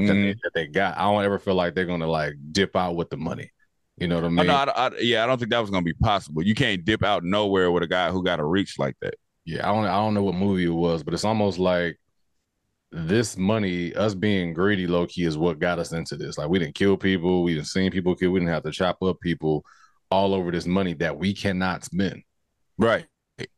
mm-hmm. 0.00 0.06
that, 0.06 0.12
they, 0.12 0.18
mm-hmm. 0.20 0.38
that, 0.44 0.50
they, 0.54 0.66
got. 0.68 0.96
I 0.96 1.02
don't 1.02 1.24
ever 1.24 1.38
feel 1.38 1.54
like 1.54 1.74
they're 1.74 1.84
gonna 1.84 2.06
like 2.06 2.34
dip 2.52 2.76
out 2.76 2.94
with 2.94 3.10
the 3.10 3.16
money. 3.16 3.50
You 3.96 4.08
know 4.08 4.16
what 4.16 4.24
I 4.24 4.28
mean? 4.28 4.40
Oh, 4.40 4.42
no, 4.44 4.54
I, 4.54 4.86
I, 4.86 4.90
yeah, 5.00 5.24
I 5.24 5.26
don't 5.26 5.38
think 5.38 5.50
that 5.50 5.60
was 5.60 5.70
gonna 5.70 5.82
be 5.82 5.94
possible. 5.94 6.42
You 6.42 6.54
can't 6.54 6.84
dip 6.84 7.02
out 7.02 7.24
nowhere 7.24 7.72
with 7.72 7.82
a 7.82 7.88
guy 7.88 8.10
who 8.10 8.22
got 8.22 8.40
a 8.40 8.44
reach 8.44 8.78
like 8.78 8.96
that. 9.00 9.14
Yeah, 9.44 9.68
I 9.68 9.74
don't. 9.74 9.84
I 9.84 9.96
don't 9.96 10.14
know 10.14 10.22
what 10.22 10.34
movie 10.34 10.64
it 10.64 10.68
was, 10.68 11.02
but 11.02 11.14
it's 11.14 11.24
almost 11.24 11.58
like 11.58 11.98
this 12.92 13.36
money, 13.36 13.94
us 13.94 14.14
being 14.14 14.52
greedy, 14.52 14.86
low 14.86 15.06
key, 15.06 15.24
is 15.24 15.38
what 15.38 15.58
got 15.58 15.78
us 15.78 15.92
into 15.92 16.16
this. 16.16 16.38
Like 16.38 16.48
we 16.48 16.58
didn't 16.58 16.74
kill 16.74 16.96
people, 16.96 17.42
we 17.42 17.54
didn't 17.54 17.66
see 17.66 17.90
people 17.90 18.14
kill, 18.14 18.30
we 18.30 18.40
didn't 18.40 18.52
have 18.52 18.62
to 18.64 18.70
chop 18.70 19.02
up 19.02 19.18
people 19.20 19.64
all 20.10 20.34
over 20.34 20.50
this 20.50 20.66
money 20.66 20.94
that 20.94 21.18
we 21.18 21.32
cannot 21.34 21.84
spend. 21.84 22.22
Right, 22.78 23.06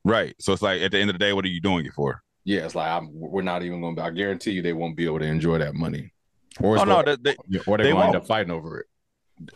right. 0.05 0.35
So 0.41 0.53
it's 0.53 0.63
like 0.63 0.81
at 0.81 0.93
the 0.93 0.99
end 0.99 1.11
of 1.11 1.15
the 1.15 1.19
day, 1.19 1.33
what 1.33 1.45
are 1.45 1.49
you 1.49 1.61
doing 1.61 1.85
it 1.85 1.93
for? 1.93 2.23
Yeah, 2.45 2.65
it's 2.65 2.75
like 2.75 2.91
I'm, 2.91 3.09
we're 3.13 3.43
not 3.43 3.63
even 3.63 3.81
going 3.81 3.97
to. 3.97 4.03
I 4.03 4.11
guarantee 4.11 4.53
you, 4.53 4.63
they 4.63 4.73
won't 4.73 4.97
be 4.97 5.07
able 5.07 5.19
to 5.19 5.27
enjoy 5.27 5.59
that 5.59 5.75
money. 5.75 6.13
Or 6.61 6.79
oh 6.79 6.85
no, 6.85 7.03
they, 7.03 7.17
they, 7.17 7.37
or 7.67 7.77
they're 7.77 7.87
they 7.87 7.93
going 7.93 8.03
to 8.03 8.07
end 8.07 8.17
up 8.17 8.27
fighting 8.27 8.53
over 8.53 8.81
it. 8.81 8.87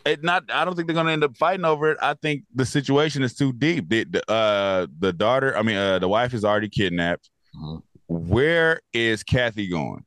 It 0.04 0.22
not. 0.22 0.44
I 0.52 0.64
don't 0.64 0.74
think 0.74 0.88
they're 0.88 0.94
going 0.94 1.06
to 1.06 1.12
end 1.12 1.24
up 1.24 1.36
fighting 1.36 1.64
over 1.64 1.92
it. 1.92 1.98
I 2.00 2.14
think 2.14 2.44
the 2.54 2.66
situation 2.66 3.22
is 3.22 3.34
too 3.34 3.52
deep. 3.52 3.88
The, 3.88 4.04
the 4.04 4.30
uh 4.30 4.86
the 4.98 5.12
daughter, 5.12 5.56
I 5.56 5.62
mean, 5.62 5.76
uh, 5.76 5.98
the 5.98 6.08
wife 6.08 6.34
is 6.34 6.44
already 6.44 6.68
kidnapped. 6.68 7.30
Mm-hmm. 7.56 7.78
Where 8.08 8.80
is 8.92 9.22
Kathy 9.22 9.68
going? 9.68 10.04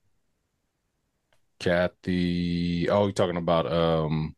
Kathy. 1.59 2.89
Oh, 2.89 3.03
you're 3.03 3.11
talking 3.11 3.37
about 3.37 3.71
um 3.71 4.35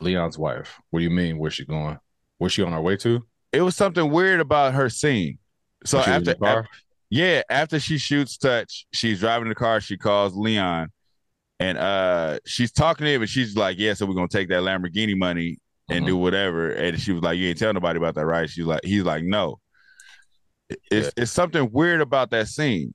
Leon's 0.00 0.38
wife. 0.38 0.80
What 0.90 1.00
do 1.00 1.04
you 1.04 1.10
mean? 1.10 1.38
Where's 1.38 1.54
she 1.54 1.64
going? 1.64 1.98
Where's 2.38 2.52
she 2.52 2.62
on 2.62 2.72
her 2.72 2.80
way 2.80 2.96
to? 2.98 3.24
It 3.52 3.62
was 3.62 3.76
something 3.76 4.10
weird 4.10 4.40
about 4.40 4.74
her 4.74 4.90
scene. 4.90 5.38
So 5.84 5.98
after, 6.00 6.32
after, 6.42 6.68
yeah, 7.10 7.42
after 7.48 7.78
she 7.78 7.96
shoots 7.98 8.36
touch, 8.36 8.86
she's 8.92 9.20
driving 9.20 9.48
the 9.48 9.54
car. 9.54 9.80
She 9.80 9.96
calls 9.96 10.34
Leon, 10.34 10.90
and 11.58 11.78
uh, 11.78 12.38
she's 12.44 12.72
talking 12.72 13.04
to 13.04 13.10
him, 13.12 13.22
and 13.22 13.30
she's 13.30 13.56
like, 13.56 13.78
"Yeah, 13.78 13.94
so 13.94 14.06
we're 14.06 14.14
gonna 14.14 14.28
take 14.28 14.48
that 14.48 14.62
Lamborghini 14.62 15.16
money 15.16 15.58
and 15.88 16.00
uh-huh. 16.00 16.06
do 16.06 16.16
whatever." 16.16 16.72
And 16.72 17.00
she 17.00 17.12
was 17.12 17.22
like, 17.22 17.38
"You 17.38 17.48
ain't 17.48 17.58
tell 17.58 17.72
nobody 17.72 17.98
about 17.98 18.14
that, 18.16 18.26
right?" 18.26 18.48
She's 18.48 18.66
like, 18.66 18.84
"He's 18.84 19.04
like, 19.04 19.24
no." 19.24 19.60
It's 20.68 21.06
yeah. 21.06 21.22
it's 21.22 21.30
something 21.30 21.70
weird 21.72 22.00
about 22.00 22.30
that 22.30 22.48
scene. 22.48 22.92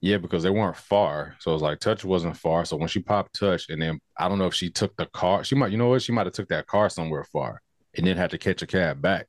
Yeah, 0.00 0.18
because 0.18 0.44
they 0.44 0.50
weren't 0.50 0.76
far. 0.76 1.34
So 1.40 1.50
it 1.50 1.54
was 1.54 1.62
like 1.62 1.80
touch 1.80 2.04
wasn't 2.04 2.36
far. 2.36 2.64
So 2.64 2.76
when 2.76 2.88
she 2.88 3.00
popped 3.00 3.38
touch, 3.38 3.68
and 3.68 3.82
then 3.82 3.98
I 4.18 4.28
don't 4.28 4.38
know 4.38 4.46
if 4.46 4.54
she 4.54 4.70
took 4.70 4.96
the 4.96 5.06
car. 5.06 5.42
She 5.42 5.54
might, 5.54 5.72
you 5.72 5.78
know 5.78 5.88
what? 5.88 6.02
She 6.02 6.12
might 6.12 6.26
have 6.26 6.34
took 6.34 6.48
that 6.48 6.66
car 6.66 6.88
somewhere 6.88 7.24
far, 7.24 7.60
and 7.96 8.06
then 8.06 8.16
had 8.16 8.30
to 8.30 8.38
catch 8.38 8.62
a 8.62 8.66
cab 8.66 9.02
back 9.02 9.26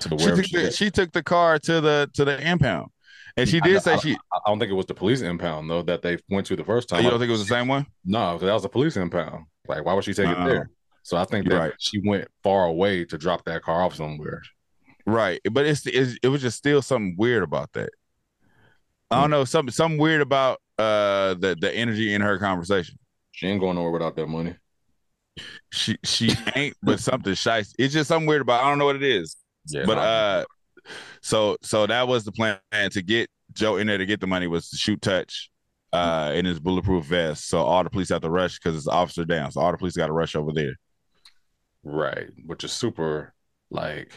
to 0.00 0.08
the 0.08 0.16
where 0.16 0.36
she, 0.36 0.42
took 0.42 0.62
the, 0.62 0.70
she 0.70 0.90
took 0.90 1.12
the 1.12 1.22
car 1.22 1.58
to 1.58 1.80
the 1.80 2.10
to 2.14 2.24
the 2.24 2.40
impound. 2.40 2.90
And 3.36 3.48
she 3.48 3.60
did 3.60 3.76
I, 3.76 3.78
say 3.78 3.94
I, 3.94 3.96
she. 3.98 4.16
I 4.32 4.38
don't 4.46 4.58
think 4.58 4.70
it 4.70 4.74
was 4.74 4.86
the 4.86 4.94
police 4.94 5.22
impound 5.22 5.70
though 5.70 5.82
that 5.82 6.02
they 6.02 6.18
went 6.28 6.46
to 6.46 6.56
the 6.56 6.64
first 6.64 6.88
time. 6.88 7.00
Oh, 7.00 7.02
you 7.02 7.10
don't 7.10 7.18
think 7.18 7.28
it 7.28 7.32
was 7.32 7.46
the 7.46 7.54
same 7.54 7.68
one? 7.68 7.86
No, 8.04 8.34
because 8.34 8.46
that 8.46 8.52
was 8.52 8.64
a 8.64 8.68
police 8.68 8.96
impound. 8.96 9.46
Like, 9.66 9.84
why 9.84 9.94
would 9.94 10.04
she 10.04 10.14
take 10.14 10.28
uh-uh. 10.28 10.44
it 10.44 10.48
there? 10.48 10.70
So 11.02 11.16
I 11.16 11.24
think 11.24 11.48
that 11.48 11.58
Right. 11.58 11.72
she 11.78 12.00
went 12.04 12.28
far 12.42 12.66
away 12.66 13.04
to 13.06 13.18
drop 13.18 13.44
that 13.46 13.62
car 13.62 13.82
off 13.82 13.94
somewhere. 13.96 14.42
Right, 15.04 15.40
but 15.50 15.66
it's, 15.66 15.84
it's 15.86 16.16
it 16.22 16.28
was 16.28 16.42
just 16.42 16.58
still 16.58 16.80
something 16.80 17.16
weird 17.18 17.42
about 17.42 17.72
that. 17.72 17.90
I 19.10 19.20
don't 19.20 19.30
know 19.30 19.44
something 19.44 19.72
something 19.72 19.98
weird 19.98 20.20
about 20.20 20.60
uh 20.78 21.34
the 21.34 21.56
the 21.60 21.70
energy 21.74 22.14
in 22.14 22.20
her 22.20 22.38
conversation. 22.38 22.98
She 23.32 23.46
ain't 23.46 23.60
going 23.60 23.76
nowhere 23.76 23.90
without 23.90 24.16
that 24.16 24.26
money. 24.26 24.54
She 25.70 25.96
she 26.04 26.34
ain't, 26.54 26.76
but 26.82 27.00
something 27.00 27.34
shy. 27.34 27.64
It's 27.78 27.92
just 27.92 28.08
something 28.08 28.26
weird 28.26 28.42
about. 28.42 28.64
I 28.64 28.68
don't 28.68 28.78
know 28.78 28.84
what 28.84 28.96
it 28.96 29.02
is. 29.02 29.36
Yeah, 29.66 29.84
but 29.86 29.96
nah, 29.96 30.02
uh, 30.02 30.44
so 31.20 31.56
so 31.62 31.86
that 31.86 32.08
was 32.08 32.24
the 32.24 32.32
plan 32.32 32.58
to 32.90 33.02
get 33.02 33.30
Joe 33.52 33.76
in 33.76 33.86
there 33.86 33.98
to 33.98 34.06
get 34.06 34.20
the 34.20 34.26
money 34.26 34.46
was 34.46 34.70
to 34.70 34.76
shoot 34.76 35.00
touch, 35.02 35.50
uh, 35.92 36.32
in 36.34 36.44
his 36.44 36.58
bulletproof 36.58 37.04
vest. 37.04 37.48
So 37.48 37.58
all 37.58 37.84
the 37.84 37.90
police 37.90 38.08
have 38.08 38.22
to 38.22 38.30
rush 38.30 38.58
because 38.58 38.76
it's 38.76 38.88
officer 38.88 39.24
down. 39.24 39.50
So 39.50 39.60
all 39.60 39.72
the 39.72 39.78
police 39.78 39.96
got 39.96 40.06
to 40.06 40.12
rush 40.12 40.34
over 40.34 40.52
there. 40.52 40.74
right, 41.84 42.28
which 42.46 42.64
is 42.64 42.72
super 42.72 43.34
like 43.70 44.12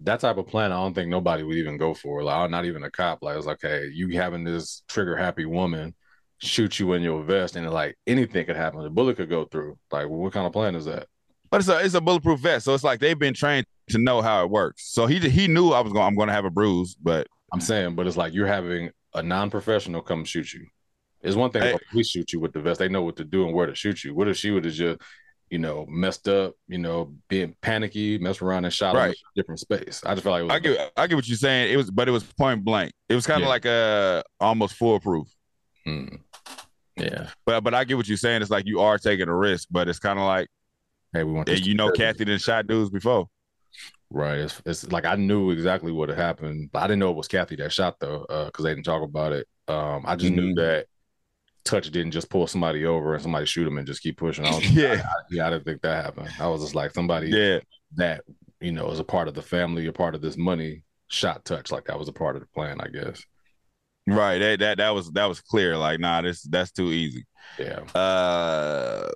that 0.00 0.20
type 0.20 0.36
of 0.36 0.46
plan. 0.46 0.72
I 0.72 0.76
don't 0.76 0.94
think 0.94 1.08
nobody 1.08 1.42
would 1.42 1.56
even 1.56 1.76
go 1.76 1.94
for. 1.94 2.22
Like, 2.22 2.50
not 2.50 2.66
even 2.66 2.82
a 2.82 2.90
cop. 2.90 3.22
Like, 3.22 3.36
it's 3.36 3.46
like, 3.46 3.58
hey, 3.62 3.88
you 3.92 4.08
having 4.18 4.44
this 4.44 4.82
trigger 4.88 5.16
happy 5.16 5.46
woman 5.46 5.94
shoot 6.38 6.78
you 6.78 6.92
in 6.92 7.02
your 7.02 7.22
vest, 7.22 7.56
and 7.56 7.68
like 7.70 7.96
anything 8.06 8.46
could 8.46 8.56
happen. 8.56 8.82
The 8.82 8.90
bullet 8.90 9.16
could 9.16 9.30
go 9.30 9.46
through. 9.46 9.78
Like, 9.90 10.08
what 10.08 10.32
kind 10.32 10.46
of 10.46 10.52
plan 10.52 10.74
is 10.74 10.84
that? 10.84 11.08
But 11.50 11.60
it's 11.60 11.68
a 11.68 11.78
it's 11.84 11.94
a 11.94 12.00
bulletproof 12.00 12.40
vest, 12.40 12.64
so 12.64 12.74
it's 12.74 12.84
like 12.84 13.00
they've 13.00 13.18
been 13.18 13.34
trained 13.34 13.66
to 13.88 13.98
know 13.98 14.20
how 14.22 14.42
it 14.44 14.50
works. 14.50 14.90
So 14.92 15.06
he 15.06 15.18
he 15.18 15.46
knew 15.48 15.70
I 15.70 15.80
was 15.80 15.92
going 15.92 16.04
I'm 16.06 16.14
going 16.16 16.28
to 16.28 16.34
have 16.34 16.44
a 16.44 16.50
bruise, 16.50 16.94
but 17.00 17.26
I'm 17.52 17.60
saying, 17.60 17.94
but 17.94 18.06
it's 18.06 18.16
like 18.16 18.34
you're 18.34 18.46
having 18.46 18.90
a 19.14 19.22
non-professional 19.22 20.02
come 20.02 20.24
shoot 20.24 20.52
you. 20.52 20.66
It's 21.22 21.36
one 21.36 21.50
thing 21.50 21.62
Hey. 21.62 21.78
we 21.94 22.04
shoot 22.04 22.32
you 22.32 22.40
with 22.40 22.52
the 22.52 22.60
vest; 22.60 22.78
they 22.78 22.88
know 22.88 23.02
what 23.02 23.16
to 23.16 23.24
do 23.24 23.44
and 23.46 23.54
where 23.54 23.66
to 23.66 23.74
shoot 23.74 24.04
you. 24.04 24.14
What 24.14 24.28
if 24.28 24.36
she 24.36 24.50
would 24.50 24.64
have 24.64 24.74
just, 24.74 25.00
you 25.50 25.58
know, 25.58 25.86
messed 25.88 26.28
up, 26.28 26.54
you 26.68 26.78
know, 26.78 27.14
being 27.28 27.56
panicky, 27.62 28.18
messed 28.18 28.42
around 28.42 28.64
and 28.64 28.74
shot 28.74 28.94
Right. 28.94 29.12
a 29.12 29.40
different 29.40 29.60
space? 29.60 30.02
I 30.04 30.14
just 30.14 30.22
feel 30.24 30.32
like 30.32 30.40
it 30.40 30.44
was 30.44 30.52
I 30.52 30.58
get 30.58 30.92
I 30.96 31.06
get 31.06 31.14
what 31.14 31.26
you're 31.28 31.36
saying. 31.36 31.72
It 31.72 31.76
was 31.76 31.90
but 31.90 32.08
it 32.08 32.12
was 32.12 32.24
point 32.24 32.64
blank. 32.64 32.92
It 33.08 33.14
was 33.14 33.26
kind 33.26 33.38
of 33.42 33.46
Yeah. 33.46 33.50
like 33.50 33.64
a 33.64 34.24
almost 34.40 34.74
foolproof. 34.74 35.28
Hmm. 35.84 36.06
Yeah. 36.96 37.28
But 37.44 37.62
but 37.62 37.74
I 37.74 37.84
get 37.84 37.96
what 37.96 38.08
you're 38.08 38.16
saying. 38.16 38.42
It's 38.42 38.50
like 38.50 38.66
you 38.66 38.80
are 38.80 38.98
taking 38.98 39.28
a 39.28 39.34
risk, 39.34 39.68
but 39.70 39.88
it's 39.88 39.98
kind 39.98 40.18
of 40.18 40.24
like 40.26 40.48
Hey, 41.12 41.24
we 41.24 41.32
want 41.32 41.48
yeah, 41.48 41.54
you 41.56 41.74
know 41.74 41.90
Kathy 41.92 42.24
didn't 42.24 42.42
shot 42.42 42.66
dudes 42.66 42.90
before. 42.90 43.28
Right. 44.10 44.38
It's, 44.38 44.62
it's 44.64 44.90
like 44.92 45.04
I 45.04 45.16
knew 45.16 45.50
exactly 45.50 45.90
what 45.92 46.08
had 46.08 46.18
happened. 46.18 46.70
But 46.72 46.80
I 46.82 46.86
didn't 46.86 47.00
know 47.00 47.10
it 47.10 47.16
was 47.16 47.28
Kathy 47.28 47.56
that 47.56 47.72
shot 47.72 47.96
though, 48.00 48.24
because 48.46 48.62
they 48.64 48.70
didn't 48.74 48.84
talk 48.84 49.02
about 49.02 49.32
it. 49.32 49.46
Um, 49.68 50.04
I 50.06 50.14
just 50.16 50.32
knew 50.32 50.52
Mhm. 50.52 50.56
that 50.56 50.86
Touch 51.64 51.90
didn't 51.90 52.12
just 52.12 52.30
pull 52.30 52.46
somebody 52.46 52.86
over 52.86 53.14
and 53.14 53.22
somebody 53.22 53.44
shoot 53.46 53.66
him 53.66 53.78
and 53.78 53.86
just 53.86 54.00
keep 54.02 54.16
pushing. 54.16 54.44
I 54.46 54.54
was, 54.54 54.70
yeah, 54.70 55.02
yeah, 55.30 55.46
I 55.48 55.50
didn't 55.50 55.64
think 55.64 55.82
that 55.82 56.04
happened. 56.04 56.30
I 56.38 56.46
was 56.46 56.62
just 56.62 56.76
like 56.76 56.94
somebody 56.94 57.28
yeah, 57.30 57.58
that 57.96 58.22
you 58.60 58.70
know 58.70 58.88
is 58.92 59.00
a 59.00 59.04
part 59.04 59.26
of 59.26 59.34
the 59.34 59.42
family, 59.42 59.86
a 59.86 59.92
part 59.92 60.14
of 60.14 60.20
this 60.22 60.36
money 60.36 60.84
shot 61.08 61.44
Touch. 61.44 61.72
Like 61.72 61.86
that 61.86 61.98
was 61.98 62.06
a 62.08 62.12
part 62.12 62.36
of 62.36 62.42
the 62.42 62.48
plan, 62.54 62.80
I 62.80 62.86
guess. 62.86 63.20
right. 64.06 64.38
That 64.38 64.60
that 64.60 64.78
that 64.78 64.90
was 64.90 65.10
that 65.12 65.26
was 65.26 65.40
clear. 65.40 65.76
Like 65.76 65.98
nah, 65.98 66.22
this 66.22 66.42
that's 66.42 66.70
too 66.70 66.92
easy. 66.92 67.24
Yeah. 67.58 67.80
Uh, 68.00 69.10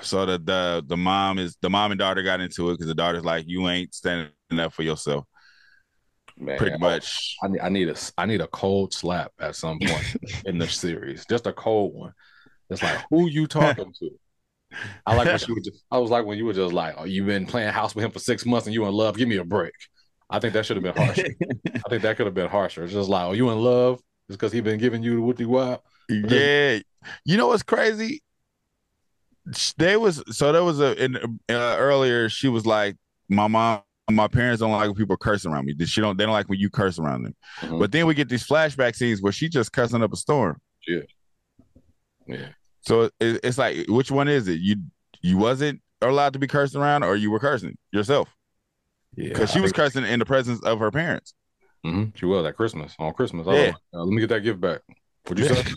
so 0.00 0.26
the 0.26 0.38
the 0.38 0.84
the 0.86 0.96
mom 0.96 1.38
is 1.38 1.56
the 1.60 1.70
mom 1.70 1.92
and 1.92 1.98
daughter 1.98 2.22
got 2.22 2.40
into 2.40 2.70
it 2.70 2.74
because 2.74 2.86
the 2.86 2.94
daughter's 2.94 3.24
like, 3.24 3.44
you 3.46 3.68
ain't 3.68 3.94
standing 3.94 4.30
up 4.58 4.72
for 4.72 4.82
yourself, 4.82 5.24
Man, 6.38 6.58
pretty 6.58 6.76
oh, 6.76 6.78
much. 6.78 7.36
I 7.42 7.48
need, 7.48 7.60
I 7.60 7.68
need 7.68 7.88
a 7.88 7.96
I 8.18 8.26
need 8.26 8.40
a 8.40 8.46
cold 8.48 8.92
slap 8.92 9.32
at 9.40 9.56
some 9.56 9.78
point 9.78 10.16
in 10.44 10.58
the 10.58 10.68
series, 10.68 11.24
just 11.26 11.46
a 11.46 11.52
cold 11.52 11.94
one. 11.94 12.12
It's 12.70 12.82
like 12.82 12.98
who 13.10 13.28
you 13.28 13.46
talking 13.46 13.92
to? 14.00 14.10
I 15.06 15.14
like 15.14 15.26
when 15.26 15.38
she 15.38 15.52
was 15.52 15.64
just. 15.64 15.84
I 15.90 15.98
was 15.98 16.10
like 16.10 16.26
when 16.26 16.38
you 16.38 16.44
were 16.44 16.52
just 16.52 16.74
like, 16.74 16.94
oh, 16.98 17.04
you've 17.04 17.26
been 17.26 17.46
playing 17.46 17.72
house 17.72 17.94
with 17.94 18.04
him 18.04 18.10
for 18.10 18.18
six 18.18 18.44
months 18.44 18.66
and 18.66 18.74
you 18.74 18.84
in 18.84 18.92
love. 18.92 19.16
Give 19.16 19.28
me 19.28 19.36
a 19.36 19.44
break. 19.44 19.72
I 20.28 20.40
think 20.40 20.54
that 20.54 20.66
should 20.66 20.76
have 20.76 20.82
been 20.82 20.96
harsher. 20.96 21.28
I 21.66 21.88
think 21.88 22.02
that 22.02 22.16
could 22.16 22.26
have 22.26 22.34
been 22.34 22.48
harsher. 22.48 22.84
It's 22.84 22.92
just 22.92 23.08
like, 23.08 23.26
oh, 23.26 23.32
you 23.32 23.48
in 23.50 23.58
love? 23.58 24.00
Just 24.28 24.40
because 24.40 24.52
he 24.52 24.60
been 24.60 24.80
giving 24.80 25.02
you 25.02 25.14
the 25.14 25.22
woody 25.22 25.44
wop. 25.44 25.84
Yeah, 26.08 26.80
you 27.24 27.36
know 27.36 27.48
what's 27.48 27.62
crazy? 27.62 28.22
They 29.76 29.96
was 29.96 30.22
so 30.36 30.52
there 30.52 30.64
was 30.64 30.80
a 30.80 31.02
in 31.02 31.16
uh, 31.16 31.76
earlier. 31.78 32.28
She 32.28 32.48
was 32.48 32.66
like, 32.66 32.96
my 33.28 33.46
mom, 33.46 33.82
my 34.10 34.26
parents 34.28 34.60
don't 34.60 34.72
like 34.72 34.86
when 34.88 34.94
people 34.96 35.16
curse 35.16 35.46
around 35.46 35.66
me. 35.66 35.86
She 35.86 36.00
don't. 36.00 36.16
They 36.16 36.24
don't 36.24 36.32
like 36.32 36.48
when 36.48 36.58
you 36.58 36.68
curse 36.70 36.98
around 36.98 37.22
them. 37.22 37.36
Mhm. 37.60 37.78
But 37.78 37.92
then 37.92 38.06
we 38.06 38.14
get 38.14 38.28
these 38.28 38.46
flashback 38.46 38.96
scenes 38.96 39.22
where 39.22 39.32
she 39.32 39.48
just 39.48 39.72
cussing 39.72 40.02
up 40.02 40.12
a 40.12 40.16
storm. 40.16 40.60
Yeah. 40.86 41.02
Yeah. 42.26 42.48
So 42.80 43.04
it, 43.20 43.40
it's 43.44 43.58
like, 43.58 43.86
which 43.88 44.10
one 44.10 44.28
is 44.28 44.48
it? 44.48 44.60
You 44.60 44.76
you 45.22 45.38
wasn't 45.38 45.80
allowed 46.02 46.32
to 46.34 46.38
be 46.38 46.46
cursed 46.46 46.74
around, 46.76 47.02
or 47.04 47.16
you 47.16 47.30
were 47.30 47.38
cursing 47.40 47.76
yourself 47.92 48.28
Yeah. 49.16 49.28
because 49.30 49.50
she 49.50 49.60
was 49.60 49.72
cursing 49.72 50.04
in 50.04 50.18
the 50.18 50.26
presence 50.26 50.62
of 50.62 50.78
her 50.80 50.90
parents. 50.90 51.34
hmm 51.84 52.06
She 52.14 52.26
was 52.26 52.44
at 52.46 52.56
Christmas 52.56 52.94
on 52.98 53.12
Christmas. 53.12 53.46
Yeah. 53.46 53.52
like, 53.52 53.74
uh, 53.94 54.04
let 54.04 54.12
me 54.12 54.20
get 54.20 54.28
that 54.30 54.40
gift 54.40 54.60
back. 54.60 54.80
What'd 55.26 55.38
you 55.48 55.54
say? 55.54 55.72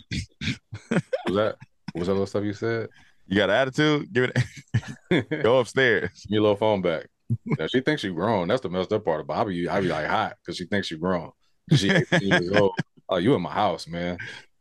was 1.26 1.34
that 1.36 1.56
was 1.94 2.06
that 2.06 2.12
little 2.12 2.26
stuff 2.26 2.44
you 2.44 2.52
said? 2.52 2.88
You 3.30 3.36
got 3.36 3.48
an 3.48 3.56
attitude? 3.56 4.12
Give 4.12 4.24
it. 4.24 5.32
Go 5.42 5.60
upstairs. 5.60 6.10
Give 6.24 6.32
me 6.32 6.38
a 6.38 6.42
little 6.42 6.56
phone 6.56 6.82
back. 6.82 7.06
Now, 7.46 7.68
she 7.68 7.80
thinks 7.80 8.02
she 8.02 8.10
grown. 8.10 8.48
That's 8.48 8.60
the 8.60 8.68
messed 8.68 8.92
up 8.92 9.04
part. 9.04 9.24
But 9.24 9.36
I 9.36 9.44
be 9.44 9.68
I 9.68 9.80
be 9.80 9.86
like 9.86 10.06
hot 10.06 10.34
because 10.40 10.56
she 10.56 10.66
thinks 10.66 10.88
she 10.88 10.98
grown. 10.98 11.30
She 11.72 11.90
18 11.90 12.20
years 12.22 12.50
old. 12.52 12.72
Oh, 13.08 13.18
you 13.18 13.34
in 13.34 13.42
my 13.42 13.52
house, 13.52 13.86
man. 13.86 14.18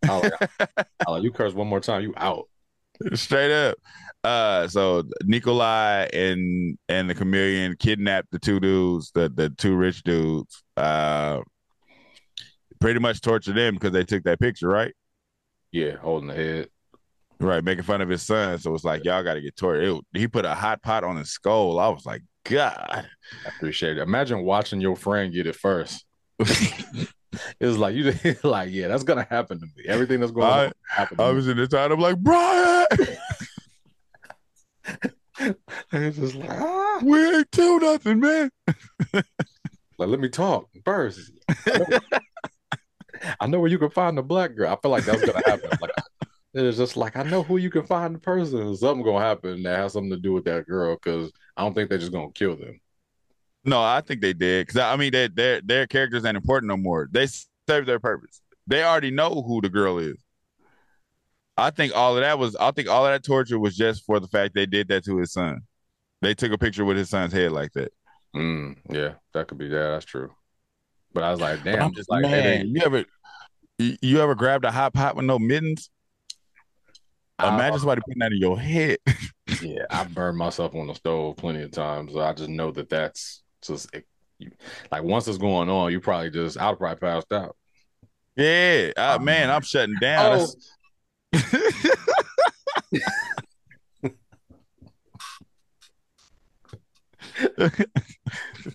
I 0.07 0.19
like, 0.19 0.33
I 1.07 1.11
like, 1.11 1.23
you 1.23 1.31
curse 1.31 1.53
one 1.53 1.67
more 1.67 1.79
time, 1.79 2.03
you 2.03 2.13
out. 2.15 2.47
Straight 3.13 3.51
up. 3.51 3.77
Uh, 4.23 4.67
so 4.67 5.03
Nikolai 5.23 6.07
and 6.13 6.77
and 6.87 7.09
the 7.09 7.15
chameleon 7.15 7.75
kidnapped 7.79 8.29
the 8.31 8.39
two 8.39 8.59
dudes, 8.59 9.11
the 9.15 9.29
the 9.29 9.49
two 9.49 9.75
rich 9.75 10.03
dudes. 10.03 10.63
Uh, 10.77 11.39
pretty 12.79 12.99
much 12.99 13.21
tortured 13.21 13.55
them 13.55 13.73
because 13.73 13.93
they 13.93 14.03
took 14.03 14.23
that 14.25 14.39
picture, 14.39 14.67
right? 14.67 14.93
Yeah, 15.71 15.97
holding 15.97 16.27
the 16.27 16.35
head. 16.35 16.69
Right, 17.41 17.63
making 17.63 17.83
fun 17.83 18.01
of 18.01 18.09
his 18.09 18.21
son. 18.21 18.59
So 18.59 18.73
it's 18.75 18.83
like 18.83 19.05
y'all 19.05 19.23
got 19.23 19.35
to 19.35 19.41
get 19.41 19.55
tortured. 19.55 19.83
It- 20.13 20.19
he 20.19 20.27
put 20.27 20.43
a 20.45 20.53
hot 20.53 20.81
pot 20.81 21.03
on 21.05 21.15
his 21.17 21.31
skull. 21.31 21.79
I 21.79 21.87
was 21.87 22.05
like, 22.05 22.21
God. 22.43 23.05
I 23.45 23.49
appreciate 23.49 23.97
it. 23.97 24.01
Imagine 24.01 24.43
watching 24.43 24.81
your 24.81 24.95
friend 24.97 25.31
get 25.33 25.47
it 25.47 25.55
first. 25.55 26.03
it 26.39 27.07
was 27.61 27.77
like 27.77 27.95
you 27.95 28.13
like, 28.43 28.71
yeah, 28.71 28.87
that's 28.89 29.03
gonna 29.03 29.27
happen 29.29 29.59
to 29.59 29.65
me. 29.77 29.83
Everything 29.87 30.19
that's 30.19 30.31
going 30.33 30.47
I- 30.47 30.65
on 30.67 30.71
happen 30.89 31.17
to 31.17 31.23
I 31.23 31.29
me. 31.29 31.35
was 31.35 31.47
in 31.47 31.57
the 31.57 31.67
time. 31.67 31.91
I'm 31.93 31.99
like, 31.99 32.17
Brian, 32.17 32.85
And 35.39 36.03
it's 36.03 36.17
just 36.17 36.35
like, 36.35 36.49
ah. 36.51 36.99
we 37.01 37.37
ain't 37.37 37.49
do 37.51 37.79
nothing, 37.79 38.19
man. 38.19 38.49
like, 39.13 39.23
let 39.97 40.19
me 40.19 40.27
talk 40.27 40.67
first. 40.83 41.31
I 41.65 41.77
know, 41.87 41.99
I 43.39 43.47
know 43.47 43.59
where 43.61 43.69
you 43.69 43.79
can 43.79 43.89
find 43.89 44.17
the 44.17 44.21
black 44.23 44.55
girl. 44.55 44.71
I 44.73 44.75
feel 44.81 44.91
like 44.91 45.05
that's 45.05 45.23
gonna 45.23 45.41
happen. 45.45 45.69
Like 45.81 45.91
it's 46.67 46.77
just 46.77 46.97
like 46.97 47.15
I 47.15 47.23
know 47.23 47.43
who 47.43 47.57
you 47.57 47.69
can 47.69 47.85
find 47.85 48.15
the 48.15 48.19
person. 48.19 48.75
Something 48.75 49.03
gonna 49.03 49.23
happen 49.23 49.63
that 49.63 49.77
has 49.77 49.93
something 49.93 50.11
to 50.11 50.17
do 50.17 50.33
with 50.33 50.45
that 50.45 50.65
girl 50.67 50.95
because 50.95 51.31
I 51.55 51.63
don't 51.63 51.73
think 51.73 51.89
they're 51.89 51.97
just 51.97 52.11
gonna 52.11 52.31
kill 52.33 52.55
them. 52.55 52.79
No, 53.65 53.81
I 53.81 54.01
think 54.01 54.21
they 54.21 54.33
did 54.33 54.67
because 54.67 54.81
I 54.81 54.95
mean, 54.95 55.11
they, 55.11 55.27
their 55.27 55.61
their 55.61 55.87
characters 55.87 56.25
ain't 56.25 56.37
important 56.37 56.69
no 56.69 56.77
more. 56.77 57.07
They 57.11 57.27
serve 57.67 57.85
their 57.85 57.99
purpose. 57.99 58.41
They 58.67 58.83
already 58.83 59.11
know 59.11 59.41
who 59.41 59.61
the 59.61 59.69
girl 59.69 59.97
is. 59.99 60.17
I 61.57 61.71
think 61.71 61.93
all 61.95 62.15
of 62.15 62.21
that 62.21 62.39
was. 62.39 62.55
I 62.55 62.71
think 62.71 62.87
all 62.87 63.05
of 63.05 63.11
that 63.11 63.23
torture 63.23 63.59
was 63.59 63.75
just 63.75 64.05
for 64.05 64.19
the 64.19 64.27
fact 64.27 64.55
they 64.55 64.65
did 64.65 64.87
that 64.87 65.03
to 65.05 65.17
his 65.17 65.33
son. 65.33 65.61
They 66.21 66.33
took 66.33 66.51
a 66.51 66.57
picture 66.57 66.85
with 66.85 66.97
his 66.97 67.09
son's 67.09 67.33
head 67.33 67.51
like 67.51 67.73
that. 67.73 67.91
Mm, 68.35 68.77
yeah, 68.89 69.13
that 69.33 69.47
could 69.47 69.57
be. 69.57 69.65
Yeah, 69.65 69.91
that's 69.91 70.05
true. 70.05 70.31
But 71.13 71.23
I 71.23 71.31
was 71.31 71.41
like, 71.41 71.63
damn, 71.63 71.83
I'm 71.83 71.93
just 71.93 72.09
like 72.09 72.21
man, 72.23 72.45
ain't- 72.45 72.69
you 72.69 72.81
ever 72.83 73.05
you 73.77 73.97
you 74.01 74.21
ever 74.21 74.35
grabbed 74.35 74.65
a 74.65 74.71
hot 74.71 74.93
pot 74.93 75.15
with 75.15 75.25
no 75.25 75.39
mittens? 75.39 75.89
I- 77.39 77.55
Imagine 77.55 77.79
somebody 77.79 78.01
putting 78.05 78.19
that 78.19 78.31
in 78.33 78.37
your 78.39 78.59
head. 78.59 78.97
yeah, 79.61 79.85
I 79.89 80.03
burned 80.03 80.37
myself 80.37 80.75
on 80.75 80.87
the 80.87 80.93
stove 80.93 81.37
plenty 81.37 81.61
of 81.63 81.71
times. 81.71 82.13
So 82.13 82.19
I 82.21 82.33
just 82.33 82.49
know 82.49 82.71
that 82.71 82.89
that's 82.89 83.43
just 83.61 83.93
it, 83.95 84.05
you, 84.37 84.51
like 84.91 85.03
once 85.03 85.27
it's 85.27 85.37
going 85.37 85.69
on, 85.69 85.91
you 85.91 85.99
probably 85.99 86.29
just 86.31 86.57
I'll 86.57 86.75
probably 86.75 86.99
passed 86.99 87.31
out. 87.33 87.55
yeah, 88.35 88.91
uh, 88.97 89.15
Um, 89.17 89.25
man, 89.25 89.49
I'm 89.49 89.61
shutting 89.61 89.95
down. 90.01 90.47
That's- 91.31 91.31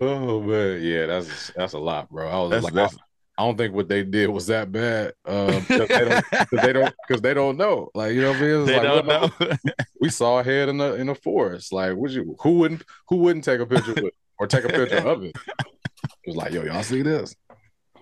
Oh 0.00 0.40
man, 0.40 0.82
yeah, 0.82 1.06
that's 1.06 1.52
that's 1.54 1.74
a 1.74 1.78
lot, 1.78 2.08
bro. 2.10 2.28
I 2.28 2.40
was 2.40 2.50
That's- 2.50 2.64
like, 2.64 2.74
that's- 2.74 2.96
I, 3.36 3.44
don't 3.44 3.56
think 3.56 3.74
what 3.74 3.88
they 3.88 4.02
did 4.02 4.28
was 4.30 4.46
that 4.48 4.72
bad. 4.72 5.12
Um, 5.26 5.64
because 5.68 5.88
they 5.88 6.04
don't, 6.04 6.24
cause 6.30 6.60
they 6.62 6.72
don't, 6.72 6.94
they 7.22 7.34
don't 7.34 7.56
know. 7.56 7.90
Like 7.94 8.14
you 8.14 8.22
know 8.22 8.30
what 8.30 8.38
I 8.38 8.40
mean? 8.40 8.60
It's 8.60 8.66
they 8.66 8.76
like, 8.76 9.06
don't 9.06 9.06
know. 9.06 9.56
We 10.00 10.08
saw 10.10 10.40
a 10.40 10.44
head 10.44 10.68
in 10.68 10.78
the 10.78 10.94
in 10.94 11.06
the 11.06 11.14
forest. 11.14 11.72
Like, 11.72 11.96
would 11.96 12.12
you? 12.12 12.36
Who 12.42 12.58
wouldn't? 12.58 12.84
Who 13.08 13.16
wouldn't 13.16 13.44
take 13.44 13.60
a 13.60 13.66
picture 13.66 13.94
with 13.94 14.14
or 14.38 14.46
take 14.46 14.64
a 14.64 14.68
picture 14.68 15.06
of 15.08 15.24
it? 15.24 15.36
It 15.36 16.28
was 16.28 16.36
like, 16.36 16.52
yo, 16.52 16.62
y'all 16.62 16.82
see 16.82 17.02
this? 17.02 17.34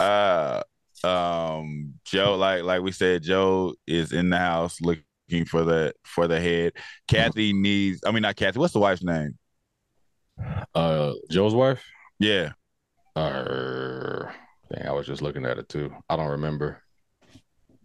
uh 0.00 0.62
um 1.04 1.94
Joe 2.04 2.36
like 2.36 2.62
like 2.62 2.80
we 2.80 2.92
said 2.92 3.22
Joe 3.22 3.74
is 3.86 4.12
in 4.12 4.30
the 4.30 4.38
house 4.38 4.80
looking 4.80 5.04
looking 5.30 5.46
for 5.46 5.64
the 5.64 5.94
for 6.04 6.28
the 6.28 6.40
head. 6.40 6.72
Kathy 7.08 7.52
needs. 7.52 8.00
I 8.04 8.10
mean, 8.10 8.22
not 8.22 8.36
Kathy. 8.36 8.58
What's 8.58 8.72
the 8.72 8.80
wife's 8.80 9.02
name? 9.02 9.38
Uh, 10.74 11.12
Joe's 11.30 11.54
wife. 11.54 11.84
Yeah. 12.18 12.52
Uh, 13.16 14.30
dang, 14.72 14.86
I 14.86 14.92
was 14.92 15.06
just 15.06 15.22
looking 15.22 15.44
at 15.46 15.58
it 15.58 15.68
too. 15.68 15.92
I 16.08 16.16
don't 16.16 16.30
remember. 16.30 16.82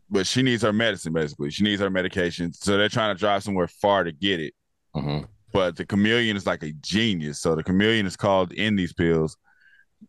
But 0.10 0.28
she 0.28 0.44
needs 0.44 0.62
her 0.64 0.74
medicine. 0.74 1.14
Basically, 1.14 1.50
she 1.50 1.64
needs 1.64 1.82
her 1.82 1.90
medication. 1.90 2.54
So 2.54 2.78
they're 2.78 2.90
trying 2.90 3.16
to 3.16 3.20
drive 3.20 3.44
somewhere 3.44 3.68
far 3.68 4.04
to 4.04 4.12
get 4.12 4.40
it. 4.40 4.54
Mhm. 4.96 5.28
But 5.52 5.78
the 5.78 5.86
chameleon 5.86 6.38
is 6.38 6.46
like 6.46 6.64
a 6.64 6.74
genius. 6.74 7.42
So 7.42 7.56
the 7.56 7.64
chameleon 7.64 8.06
is 8.06 8.16
called 8.16 8.52
in 8.54 8.76
these 8.76 8.94
pills 8.94 9.38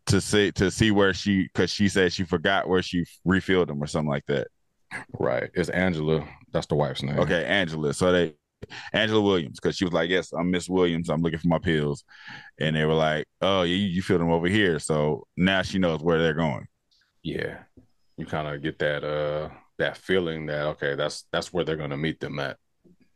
to 0.06 0.20
see 0.20 0.52
to 0.52 0.70
see 0.70 0.90
where 0.90 1.14
she 1.14 1.44
because 1.44 1.70
she 1.70 1.88
said 1.88 2.12
she 2.12 2.24
forgot 2.24 2.68
where 2.68 2.82
she 2.82 3.04
refilled 3.24 3.68
them 3.68 3.82
or 3.82 3.86
something 3.86 4.10
like 4.10 4.26
that. 4.26 4.48
Right. 5.18 5.50
It's 5.54 5.68
Angela. 5.70 6.26
That's 6.52 6.66
the 6.66 6.74
wife's 6.74 7.02
name. 7.02 7.18
Okay, 7.18 7.44
Angela. 7.44 7.94
So 7.94 8.12
they 8.12 8.34
Angela 8.92 9.20
Williams, 9.20 9.58
because 9.60 9.76
she 9.76 9.84
was 9.84 9.92
like, 9.92 10.10
Yes, 10.10 10.32
I'm 10.32 10.50
Miss 10.50 10.68
Williams. 10.68 11.08
I'm 11.08 11.20
looking 11.22 11.38
for 11.38 11.48
my 11.48 11.58
pills. 11.58 12.04
And 12.58 12.74
they 12.76 12.84
were 12.84 12.94
like, 12.94 13.26
Oh, 13.40 13.62
yeah, 13.62 13.74
you, 13.76 13.86
you 13.88 14.02
filled 14.02 14.20
them 14.20 14.30
over 14.32 14.46
here. 14.48 14.78
So 14.78 15.26
now 15.36 15.62
she 15.62 15.78
knows 15.78 16.00
where 16.00 16.18
they're 16.18 16.34
going. 16.34 16.66
Yeah. 17.22 17.58
You 18.16 18.26
kind 18.26 18.48
of 18.48 18.62
get 18.62 18.78
that 18.78 19.04
uh 19.04 19.50
that 19.78 19.96
feeling 19.98 20.46
that 20.46 20.66
okay, 20.68 20.94
that's 20.94 21.24
that's 21.32 21.52
where 21.52 21.64
they're 21.64 21.76
gonna 21.76 21.96
meet 21.98 22.18
them 22.20 22.38
at. 22.38 22.56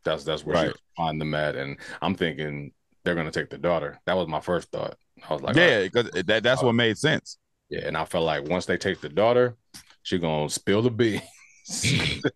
That's 0.05 0.25
that's 0.25 0.45
where 0.45 0.57
Right. 0.57 0.73
she 0.75 0.81
find 0.97 1.21
them 1.21 1.35
at. 1.35 1.57
And 1.57 1.79
I'm 2.03 2.15
thinking 2.15 2.73
they're 3.05 3.15
gonna 3.15 3.31
take 3.31 3.49
the 3.51 3.59
daughter. 3.59 3.99
That 4.07 4.17
was 4.17 4.29
my 4.29 4.41
first 4.41 4.71
thought. 4.71 4.97
I 5.29 5.33
was 5.33 5.43
like, 5.43 5.57
yeah, 5.57 5.81
oh, 5.81 5.85
because 5.85 6.11
that, 6.27 6.43
that's 6.43 6.63
what 6.63 6.75
made 6.75 6.99
sense. 6.99 7.39
yeah. 7.71 7.87
And 7.87 7.97
I 7.97 8.05
felt 8.05 8.25
like 8.25 8.49
once 8.49 8.67
they 8.67 8.77
take 8.77 9.01
the 9.01 9.09
daughter, 9.09 9.57
she 10.03 10.19
gonna 10.19 10.51
spill 10.51 10.83
the 10.83 10.91
beans. 10.91 11.23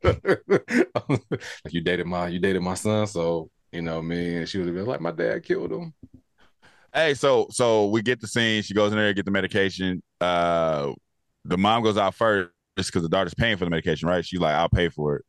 Like 0.05 1.73
you 1.73 1.81
dated 1.81 2.07
my 2.07 2.29
you 2.29 2.39
dated 2.39 2.63
my 2.63 2.75
son, 2.75 3.07
so 3.07 3.51
you 3.73 3.83
know 3.83 4.01
me, 4.03 4.37
and 4.39 4.49
she 4.49 4.59
was 4.59 4.69
like, 4.87 5.01
my 5.01 5.11
dad 5.11 5.43
killed 5.45 5.73
him. 5.73 5.93
Hey, 6.93 7.15
so 7.15 7.49
so 7.51 7.87
we 7.89 8.03
get 8.03 8.21
the 8.21 8.27
scene. 8.29 8.63
She 8.63 8.75
goes 8.75 8.93
in 8.93 8.99
there 8.99 9.09
to 9.09 9.15
get 9.15 9.25
the 9.25 9.31
medication. 9.31 10.03
Uh 10.21 10.93
the 11.45 11.59
mom 11.59 11.83
goes 11.83 11.99
out 11.99 12.15
first 12.15 12.51
because 12.77 13.03
the 13.03 13.09
daughter's 13.09 13.35
paying 13.35 13.57
for 13.57 13.65
the 13.65 13.71
medication, 13.71 14.09
right? 14.09 14.25
She's 14.25 14.41
like, 14.41 14.55
I'll 14.55 14.69
pay 14.69 14.89
for 14.89 15.17
it. 15.17 15.25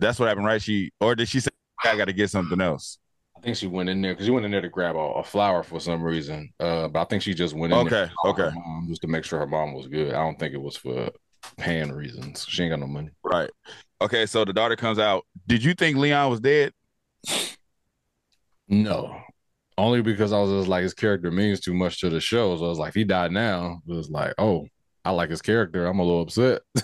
That's 0.00 0.18
what 0.18 0.28
happened, 0.28 0.46
right? 0.46 0.60
She 0.62 0.90
or 1.00 1.14
did 1.14 1.28
she 1.28 1.40
say 1.40 1.50
I 1.84 1.96
gotta 1.96 2.12
get 2.12 2.30
something 2.30 2.60
else? 2.60 2.98
I 3.36 3.40
think 3.40 3.56
she 3.56 3.66
went 3.66 3.88
in 3.90 4.00
there 4.00 4.12
because 4.14 4.26
she 4.26 4.30
went 4.30 4.46
in 4.46 4.50
there 4.52 4.62
to 4.62 4.68
grab 4.68 4.96
a, 4.96 4.98
a 4.98 5.24
flower 5.24 5.62
for 5.62 5.78
some 5.80 6.02
reason. 6.02 6.52
Uh, 6.58 6.88
but 6.88 7.00
I 7.02 7.04
think 7.04 7.22
she 7.22 7.34
just 7.34 7.54
went 7.54 7.72
in 7.72 7.84
there 7.84 7.92
Okay, 7.92 8.08
to 8.24 8.24
okay. 8.24 8.50
mom 8.50 8.86
just 8.88 9.02
to 9.02 9.08
make 9.08 9.24
sure 9.24 9.38
her 9.40 9.46
mom 9.46 9.74
was 9.74 9.88
good. 9.88 10.14
I 10.14 10.18
don't 10.24 10.38
think 10.38 10.54
it 10.54 10.60
was 10.60 10.76
for 10.76 11.10
paying 11.56 11.92
reasons. 11.92 12.46
She 12.48 12.62
ain't 12.62 12.70
got 12.70 12.80
no 12.80 12.86
money. 12.86 13.10
Right. 13.22 13.50
Okay, 14.00 14.26
so 14.26 14.44
the 14.44 14.52
daughter 14.52 14.76
comes 14.76 14.98
out. 14.98 15.24
Did 15.46 15.64
you 15.64 15.74
think 15.74 15.96
Leon 15.96 16.30
was 16.30 16.40
dead? 16.40 16.72
No, 18.68 19.20
only 19.78 20.02
because 20.02 20.32
I 20.32 20.40
was 20.40 20.50
just 20.50 20.68
like 20.68 20.82
his 20.82 20.94
character 20.94 21.30
means 21.30 21.60
too 21.60 21.74
much 21.74 22.00
to 22.00 22.10
the 22.10 22.20
show. 22.20 22.56
So 22.56 22.64
I 22.64 22.68
was 22.68 22.78
like, 22.78 22.88
if 22.90 22.94
he 22.94 23.04
died 23.04 23.32
now, 23.32 23.80
it 23.86 23.92
was 23.92 24.10
like, 24.10 24.34
oh, 24.38 24.66
I 25.04 25.10
like 25.10 25.30
his 25.30 25.42
character. 25.42 25.86
I'm 25.86 25.98
a 25.98 26.04
little 26.04 26.22
upset. 26.22 26.62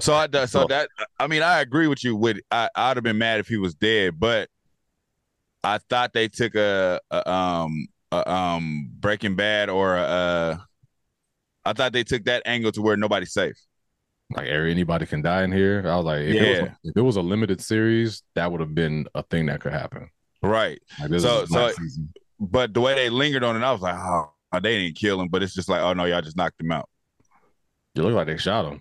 So 0.00 0.12
I 0.12 0.26
so 0.46 0.66
that 0.66 0.88
I 1.20 1.28
mean 1.28 1.40
I 1.40 1.60
agree 1.60 1.86
with 1.86 2.02
you. 2.02 2.16
With 2.16 2.38
I 2.50 2.68
I'd 2.74 2.96
have 2.96 3.04
been 3.04 3.16
mad 3.16 3.38
if 3.38 3.46
he 3.46 3.58
was 3.58 3.76
dead, 3.76 4.18
but 4.18 4.48
I 5.62 5.78
thought 5.78 6.12
they 6.12 6.26
took 6.26 6.56
a, 6.56 7.00
a 7.12 7.30
um 7.30 7.86
a, 8.10 8.28
um 8.28 8.90
Breaking 8.98 9.36
Bad 9.36 9.70
or 9.70 9.96
a, 9.96 10.00
uh 10.00 10.56
I 11.64 11.74
thought 11.74 11.92
they 11.92 12.02
took 12.02 12.24
that 12.24 12.42
angle 12.44 12.72
to 12.72 12.82
where 12.82 12.96
nobody's 12.96 13.32
safe. 13.32 13.54
Like 14.34 14.46
anybody 14.48 15.06
can 15.06 15.22
die 15.22 15.42
in 15.44 15.52
here. 15.52 15.82
I 15.86 15.96
was 15.96 16.04
like, 16.04 16.20
if, 16.20 16.34
it, 16.34 16.40
was 16.40 16.48
Yeah. 16.58 16.64
a, 16.64 16.76
if 16.84 16.96
it 16.96 17.00
was 17.02 17.16
a 17.16 17.22
limited 17.22 17.60
series, 17.60 18.22
that 18.34 18.50
would 18.50 18.60
have 18.60 18.74
been 18.74 19.06
a 19.14 19.22
thing 19.22 19.46
that 19.46 19.60
could 19.60 19.72
happen. 19.72 20.10
Right. 20.42 20.80
Like 21.00 21.20
So- 21.20 21.44
so- 21.46 21.70
season. 21.72 22.12
But 22.40 22.72
the 22.72 22.80
way 22.80 22.94
they 22.94 23.10
lingered 23.10 23.42
on 23.42 23.56
it, 23.56 23.64
I 23.64 23.72
was 23.72 23.80
like, 23.80 23.96
oh, 23.96 24.30
they 24.62 24.78
didn't 24.78 24.96
kill 24.96 25.20
him. 25.20 25.26
But 25.28 25.42
it's 25.42 25.54
just 25.54 25.68
like, 25.68 25.80
oh 25.80 25.92
no, 25.92 26.04
y'all 26.04 26.22
just 26.22 26.36
knocked 26.36 26.60
him 26.60 26.70
out. 26.70 26.88
It 27.96 28.02
looked 28.02 28.14
like 28.14 28.28
they 28.28 28.36
shot 28.36 28.64
him. 28.72 28.80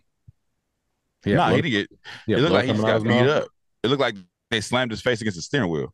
Yeah, 1.25 1.38
nah, 1.38 1.50
he 1.50 1.62
didn't 1.63 1.72
get. 1.72 1.89
yeah, 2.27 2.38
it 2.38 2.42
looked 2.42 2.54
like 2.54 2.66
he 2.66 2.72
just 2.74 2.84
got 2.86 3.01
beat 3.01 3.10
mouth. 3.10 3.27
up. 3.27 3.48
It 3.84 3.88
looked 3.88 4.01
like 4.01 4.16
they 4.51 4.62
slammed 4.62 4.91
his 4.91 5.02
face 5.02 5.22
against 5.22 5.38
the 5.38 5.41
steering 5.41 5.72
wheel. 5.72 5.91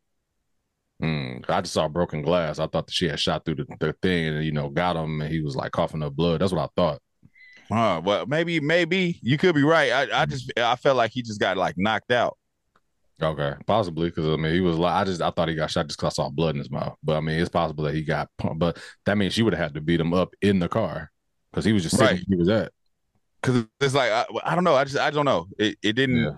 Mm, 1.01 1.49
I 1.49 1.61
just 1.61 1.73
saw 1.73 1.87
broken 1.87 2.21
glass. 2.21 2.59
I 2.59 2.67
thought 2.67 2.85
that 2.87 2.93
she 2.93 3.07
had 3.07 3.19
shot 3.19 3.45
through 3.45 3.55
the, 3.55 3.65
the 3.79 3.93
thing 4.01 4.25
and 4.25 4.43
you 4.45 4.51
know 4.51 4.69
got 4.69 4.97
him, 4.97 5.21
and 5.21 5.31
he 5.31 5.41
was 5.41 5.55
like 5.55 5.71
coughing 5.71 6.03
up 6.03 6.13
blood. 6.17 6.41
That's 6.41 6.51
what 6.51 6.61
I 6.63 6.67
thought. 6.75 7.01
Huh, 7.73 8.01
well, 8.03 8.25
maybe, 8.25 8.59
maybe 8.59 9.19
you 9.21 9.37
could 9.37 9.55
be 9.55 9.63
right. 9.63 9.91
I, 9.91 10.21
I 10.21 10.25
just, 10.25 10.51
I 10.57 10.75
felt 10.75 10.95
like 10.97 11.11
he 11.11 11.21
just 11.23 11.39
got 11.39 11.57
like 11.57 11.75
knocked 11.77 12.11
out. 12.11 12.37
Okay, 13.21 13.53
possibly 13.67 14.09
because 14.09 14.25
I 14.27 14.35
mean 14.35 14.53
he 14.53 14.59
was 14.59 14.77
like 14.77 14.93
I 14.93 15.03
just 15.05 15.21
I 15.21 15.29
thought 15.29 15.47
he 15.47 15.55
got 15.55 15.71
shot 15.71 15.87
just 15.87 15.97
because 15.99 16.13
I 16.13 16.15
saw 16.15 16.29
blood 16.29 16.55
in 16.55 16.59
his 16.59 16.69
mouth. 16.71 16.97
But 17.03 17.15
I 17.15 17.21
mean 17.21 17.39
it's 17.39 17.49
possible 17.49 17.83
that 17.85 17.93
he 17.93 18.03
got 18.03 18.27
pumped. 18.37 18.59
But 18.59 18.77
that 19.05 19.17
means 19.17 19.33
she 19.33 19.43
would 19.43 19.53
have 19.53 19.61
had 19.63 19.73
to 19.75 19.81
beat 19.81 19.99
him 20.01 20.13
up 20.13 20.33
in 20.41 20.59
the 20.59 20.67
car 20.67 21.11
because 21.51 21.63
he 21.63 21.73
was 21.73 21.83
just 21.83 21.95
sitting 21.97 22.17
Right. 22.17 22.23
where 22.27 22.35
he 22.35 22.39
was 22.39 22.49
at. 22.49 22.71
Cause 23.43 23.65
it's 23.79 23.93
like, 23.93 24.11
I, 24.11 24.25
I 24.43 24.55
don't 24.55 24.63
know. 24.63 24.75
I 24.75 24.83
just, 24.83 24.97
I 24.97 25.09
don't 25.11 25.25
know. 25.25 25.47
It, 25.57 25.77
it 25.83 25.93
didn't, 25.93 26.17
Yeah. 26.17 26.31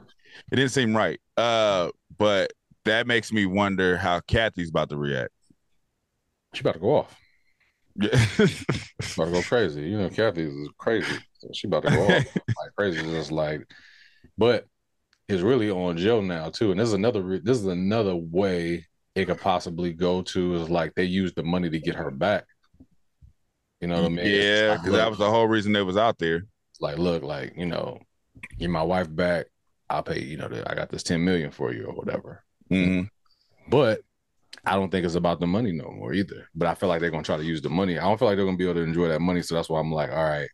it 0.51 0.55
didn't 0.57 0.71
seem 0.71 0.95
right. 0.95 1.19
Uh, 1.37 1.89
but 2.17 2.51
that 2.83 3.07
makes 3.07 3.31
me 3.31 3.45
wonder 3.45 3.95
how 3.97 4.19
Kathy's 4.21 4.69
about 4.69 4.89
to 4.89 4.97
react. 4.97 5.31
She 6.53 6.61
about 6.61 6.73
to 6.73 6.79
go 6.79 6.95
off. 6.97 7.15
Yeah. 7.97 8.10
About 9.15 9.25
to 9.25 9.31
go 9.31 9.41
crazy. 9.43 9.84
You 9.84 9.97
know, 9.97 10.10
Kathy 10.10 10.43
is 10.43 10.69
crazy. 10.77 11.15
So 11.39 11.49
she 11.53 11.67
about 11.67 11.84
to 11.84 11.91
go 11.91 12.03
off 12.03 12.10
like 12.36 12.75
crazy. 12.77 13.01
Just 13.01 13.31
like, 13.31 13.62
but 14.38 14.65
it's 15.29 15.41
really 15.41 15.69
on 15.71 15.97
Joe 15.97 16.21
now 16.21 16.49
too. 16.49 16.71
And 16.71 16.79
this 16.79 16.88
is 16.89 16.93
another. 16.93 17.21
re- 17.21 17.41
This 17.43 17.58
is 17.58 17.65
another 17.65 18.15
way 18.15 18.86
it 19.15 19.25
could 19.25 19.39
possibly 19.39 19.93
go 19.93 20.21
to 20.23 20.55
is 20.55 20.69
like 20.69 20.93
they 20.95 21.05
use 21.05 21.34
the 21.34 21.43
money 21.43 21.69
to 21.69 21.79
get 21.79 21.95
her 21.95 22.12
back. 22.12 22.45
You 23.81 23.88
know 23.88 23.95
what 24.01 24.05
I 24.05 24.10
mean? 24.10 24.25
Yeah, 24.25 24.69
like, 24.71 24.81
because 24.84 24.97
that 24.97 25.10
was 25.10 25.19
the 25.19 25.29
whole 25.29 25.47
reason 25.47 25.71
they 25.73 25.81
was 25.81 25.97
out 25.97 26.17
there. 26.19 26.45
like, 26.81 26.97
look, 26.97 27.23
like 27.23 27.53
you 27.55 27.65
know, 27.65 27.99
get 28.58 28.69
my 28.69 28.84
wife 28.84 29.13
back. 29.13 29.45
I'll 29.89 30.03
pay. 30.03 30.19
You 30.21 30.38
know, 30.38 30.47
the, 30.49 30.69
I 30.69 30.75
got 30.75 30.89
this 30.89 31.03
ten 31.03 31.23
million 31.23 31.51
for 31.51 31.73
you 31.73 31.86
or 31.86 31.93
whatever. 31.93 32.43
Mhm. 32.71 33.10
But 33.69 34.01
I 34.65 34.75
don't 34.75 34.89
think 34.89 35.06
it's 35.06 35.15
about 35.15 35.39
the 35.39 35.47
money 35.47 35.71
no 35.71 35.89
more 35.91 36.13
either. 36.13 36.47
But 36.56 36.67
I 36.67 36.75
feel 36.75 36.89
like 36.89 37.01
they're 37.01 37.12
gonna 37.12 37.23
try 37.23 37.38
to 37.38 37.43
use 37.43 37.62
the 37.62 37.69
money. 37.69 37.97
I 37.97 38.04
don't 38.04 38.17
feel 38.17 38.28
like 38.28 38.38
they're 38.38 38.45
gonna 38.45 38.58
be 38.58 38.65
able 38.65 38.75
to 38.75 38.82
enjoy 38.82 39.08
that 39.10 39.21
money. 39.21 39.41
So 39.41 39.56
that's 39.56 39.69
why 39.69 39.80
I'm 39.80 39.91
like, 39.91 40.12
all 40.12 40.23
right, 40.23 40.49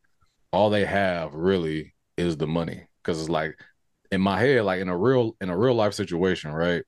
all 0.51 0.69
they 0.69 0.85
have 0.85 1.33
really 1.33 1.93
is 2.17 2.37
the 2.37 2.47
money. 2.47 2.87
Cause 3.03 3.19
it's 3.19 3.29
like 3.29 3.57
in 4.11 4.21
my 4.21 4.39
head, 4.39 4.63
like 4.63 4.81
in 4.81 4.89
a 4.89 4.97
real 4.97 5.35
in 5.41 5.49
a 5.49 5.57
real 5.57 5.73
life 5.73 5.93
situation, 5.93 6.51
right? 6.51 6.83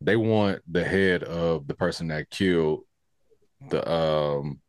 They 0.00 0.16
want 0.16 0.60
the 0.70 0.84
head 0.84 1.22
of 1.24 1.66
the 1.66 1.74
person 1.74 2.08
that 2.08 2.30
killed 2.30 2.80
the 3.70 3.90
um 3.90 4.60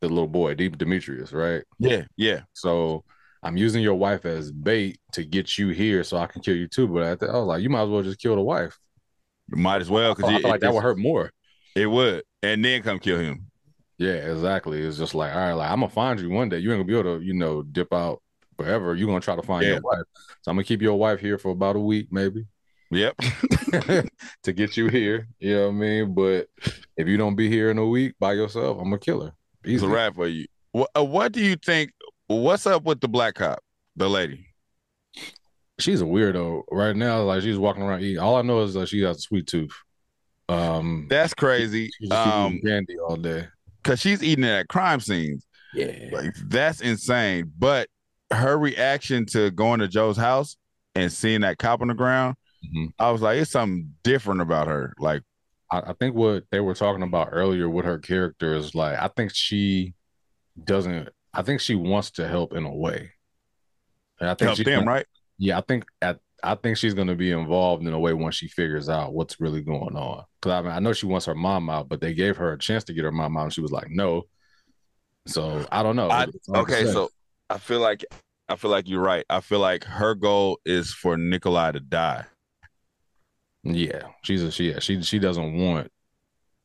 the 0.00 0.08
little 0.08 0.28
boy, 0.28 0.54
Deep 0.54 0.78
Demetrius, 0.78 1.32
right? 1.32 1.64
Yeah, 1.78 2.04
yeah. 2.16 2.42
So 2.52 3.04
I'm 3.42 3.56
using 3.56 3.82
your 3.82 3.94
wife 3.94 4.24
as 4.24 4.50
bait 4.52 4.98
to 5.12 5.24
get 5.24 5.58
you 5.58 5.68
here 5.68 6.04
so 6.04 6.16
I 6.16 6.26
can 6.26 6.42
kill 6.42 6.56
you 6.56 6.68
too. 6.68 6.88
But 6.88 7.02
I, 7.04 7.14
th- 7.16 7.30
I 7.30 7.38
was 7.38 7.46
like, 7.46 7.62
you 7.62 7.70
might 7.70 7.82
as 7.82 7.88
well 7.88 8.02
just 8.02 8.20
kill 8.20 8.36
the 8.36 8.42
wife. 8.42 8.78
Might 9.50 9.80
as 9.80 9.90
well 9.90 10.14
because 10.14 10.28
feel, 10.30 10.38
I 10.38 10.40
feel 10.42 10.50
like 10.50 10.60
that 10.60 10.74
would 10.74 10.82
hurt 10.82 10.98
more. 10.98 11.30
It 11.74 11.86
would, 11.86 12.24
and 12.42 12.64
then 12.64 12.82
come 12.82 12.98
kill 12.98 13.18
him. 13.18 13.46
Yeah, 13.98 14.12
exactly. 14.12 14.80
It's 14.82 14.98
just 14.98 15.14
like, 15.14 15.32
all 15.34 15.38
right, 15.40 15.52
like 15.52 15.70
I'm 15.70 15.80
gonna 15.80 15.90
find 15.90 16.20
you 16.20 16.30
one 16.30 16.48
day. 16.48 16.58
You 16.58 16.70
ain't 16.72 16.78
gonna 16.78 16.84
be 16.84 16.98
able 16.98 17.18
to, 17.18 17.24
you 17.24 17.34
know, 17.34 17.62
dip 17.62 17.92
out 17.92 18.22
forever. 18.56 18.94
You're 18.94 19.06
gonna 19.08 19.20
try 19.20 19.36
to 19.36 19.42
find 19.42 19.64
Yeah. 19.64 19.72
your 19.74 19.80
wife. 19.80 20.02
So 20.42 20.50
I'm 20.50 20.56
gonna 20.56 20.64
keep 20.64 20.82
your 20.82 20.96
wife 20.98 21.20
here 21.20 21.38
for 21.38 21.50
about 21.50 21.76
a 21.76 21.80
week, 21.80 22.08
maybe, 22.12 22.46
Yep. 22.90 23.16
to 24.42 24.52
get 24.52 24.76
you 24.76 24.88
here. 24.88 25.28
You 25.40 25.54
know 25.54 25.62
what 25.66 25.68
I 25.68 25.72
mean? 25.78 26.14
But 26.14 26.48
if 26.96 27.08
you 27.08 27.16
don't 27.16 27.34
be 27.36 27.48
here 27.48 27.70
in 27.70 27.78
a 27.78 27.86
week 27.86 28.14
by 28.20 28.34
yourself, 28.34 28.78
I'm 28.78 28.84
gonna 28.84 28.98
kill 28.98 29.22
her. 29.22 29.32
It's 29.64 29.82
a 29.82 29.86
Easy. 29.86 29.86
wrap 29.86 30.14
for 30.14 30.28
you. 30.28 30.46
What, 30.72 30.90
uh, 30.96 31.04
what 31.04 31.32
do 31.32 31.40
you 31.40 31.56
think? 31.56 31.92
What's 32.28 32.66
up 32.66 32.84
with 32.84 33.00
the 33.00 33.08
black 33.08 33.34
cop, 33.34 33.60
the 33.96 34.08
lady? 34.08 34.46
She's 35.78 36.00
a 36.00 36.04
weirdo 36.04 36.62
right 36.70 36.96
now. 36.96 37.22
Like 37.22 37.42
she's 37.42 37.58
walking 37.58 37.82
around 37.82 38.02
eating. 38.02 38.18
All 38.18 38.36
I 38.36 38.42
know 38.42 38.60
is 38.62 38.74
that 38.74 38.88
she 38.88 39.00
has 39.02 39.18
a 39.18 39.20
sweet 39.20 39.46
tooth. 39.46 39.72
Um, 40.48 41.06
That's 41.08 41.34
crazy. 41.34 41.90
she 42.00 42.08
just 42.08 42.12
Um, 42.26 42.60
candy 42.64 42.98
all 42.98 43.16
day. 43.16 43.46
because 43.82 44.00
she's 44.00 44.22
eating 44.22 44.44
it 44.44 44.48
at 44.50 44.68
crime 44.68 45.00
scenes. 45.00 45.46
Yeah. 45.74 46.08
Like 46.10 46.34
that's 46.46 46.80
insane. 46.80 47.52
But 47.58 47.88
her 48.30 48.58
reaction 48.58 49.26
to 49.26 49.50
going 49.50 49.80
to 49.80 49.88
Joe's 49.88 50.16
house 50.16 50.56
and 50.94 51.12
seeing 51.12 51.42
that 51.42 51.58
cop 51.58 51.80
on 51.82 51.88
the 51.88 51.94
ground, 51.94 52.36
Mhm. 52.74 52.92
I 52.98 53.10
was 53.10 53.20
like, 53.22 53.38
it's 53.38 53.50
something 53.52 53.94
different 54.02 54.40
about 54.40 54.66
her. 54.66 54.94
Like, 54.98 55.22
I, 55.70 55.78
I 55.80 55.92
think 55.92 56.14
what 56.16 56.44
they 56.50 56.60
were 56.60 56.74
talking 56.74 57.02
about 57.04 57.28
earlier 57.30 57.68
with 57.68 57.84
her 57.84 57.98
character 57.98 58.54
is 58.54 58.74
like 58.74 58.98
I 58.98 59.08
think 59.08 59.32
she 59.34 59.94
doesn't 60.64 61.10
I 61.34 61.42
think 61.42 61.60
she 61.60 61.74
wants 61.76 62.10
to 62.12 62.26
help 62.26 62.54
in 62.54 62.64
a 62.64 62.74
way. 62.74 63.12
And 64.18 64.28
I 64.30 64.34
think 64.34 64.46
help 64.48 64.56
she's 64.56 64.64
them, 64.66 64.88
right? 64.88 65.06
Yeah, 65.38 65.58
I 65.58 65.60
think 65.62 65.84
at 66.02 66.20
I 66.42 66.54
think 66.54 66.76
she's 66.76 66.94
gonna 66.94 67.14
be 67.14 67.30
involved 67.32 67.86
in 67.86 67.92
a 67.92 67.98
way 67.98 68.12
once 68.12 68.34
she 68.36 68.48
figures 68.48 68.88
out 68.88 69.12
what's 69.12 69.40
really 69.40 69.60
going 69.62 69.96
on. 69.96 70.24
Cause 70.42 70.52
I 70.52 70.62
mean 70.62 70.70
I 70.72 70.78
know 70.78 70.92
she 70.92 71.06
wants 71.06 71.26
her 71.26 71.34
mom 71.34 71.68
out, 71.70 71.88
but 71.88 72.00
they 72.00 72.14
gave 72.14 72.36
her 72.36 72.52
a 72.52 72.58
chance 72.58 72.84
to 72.84 72.92
get 72.92 73.04
her 73.04 73.12
mom 73.12 73.36
out 73.36 73.44
and 73.44 73.52
she 73.52 73.60
was 73.60 73.72
like, 73.72 73.90
no. 73.90 74.24
So 75.26 75.66
I 75.72 75.82
don't 75.82 75.96
know. 75.96 76.10
I- 76.10 76.26
to 76.26 76.32
Okay, 76.56 76.84
so 76.86 77.10
I 77.50 77.58
feel 77.58 77.80
like 77.80 78.04
I 78.48 78.56
feel 78.56 78.70
like 78.70 78.88
you're 78.88 79.02
right. 79.02 79.24
I 79.28 79.40
feel 79.40 79.58
like 79.58 79.84
her 79.84 80.14
goal 80.14 80.58
is 80.64 80.92
for 80.94 81.16
Nikolai 81.18 81.72
to 81.72 81.80
die. 81.80 82.24
Yeah, 83.64 84.08
she's 84.24 84.42
a 84.42 84.50
she. 84.50 84.70
Yeah, 84.70 84.78
she 84.78 85.02
she 85.02 85.18
doesn't 85.18 85.54
want 85.58 85.90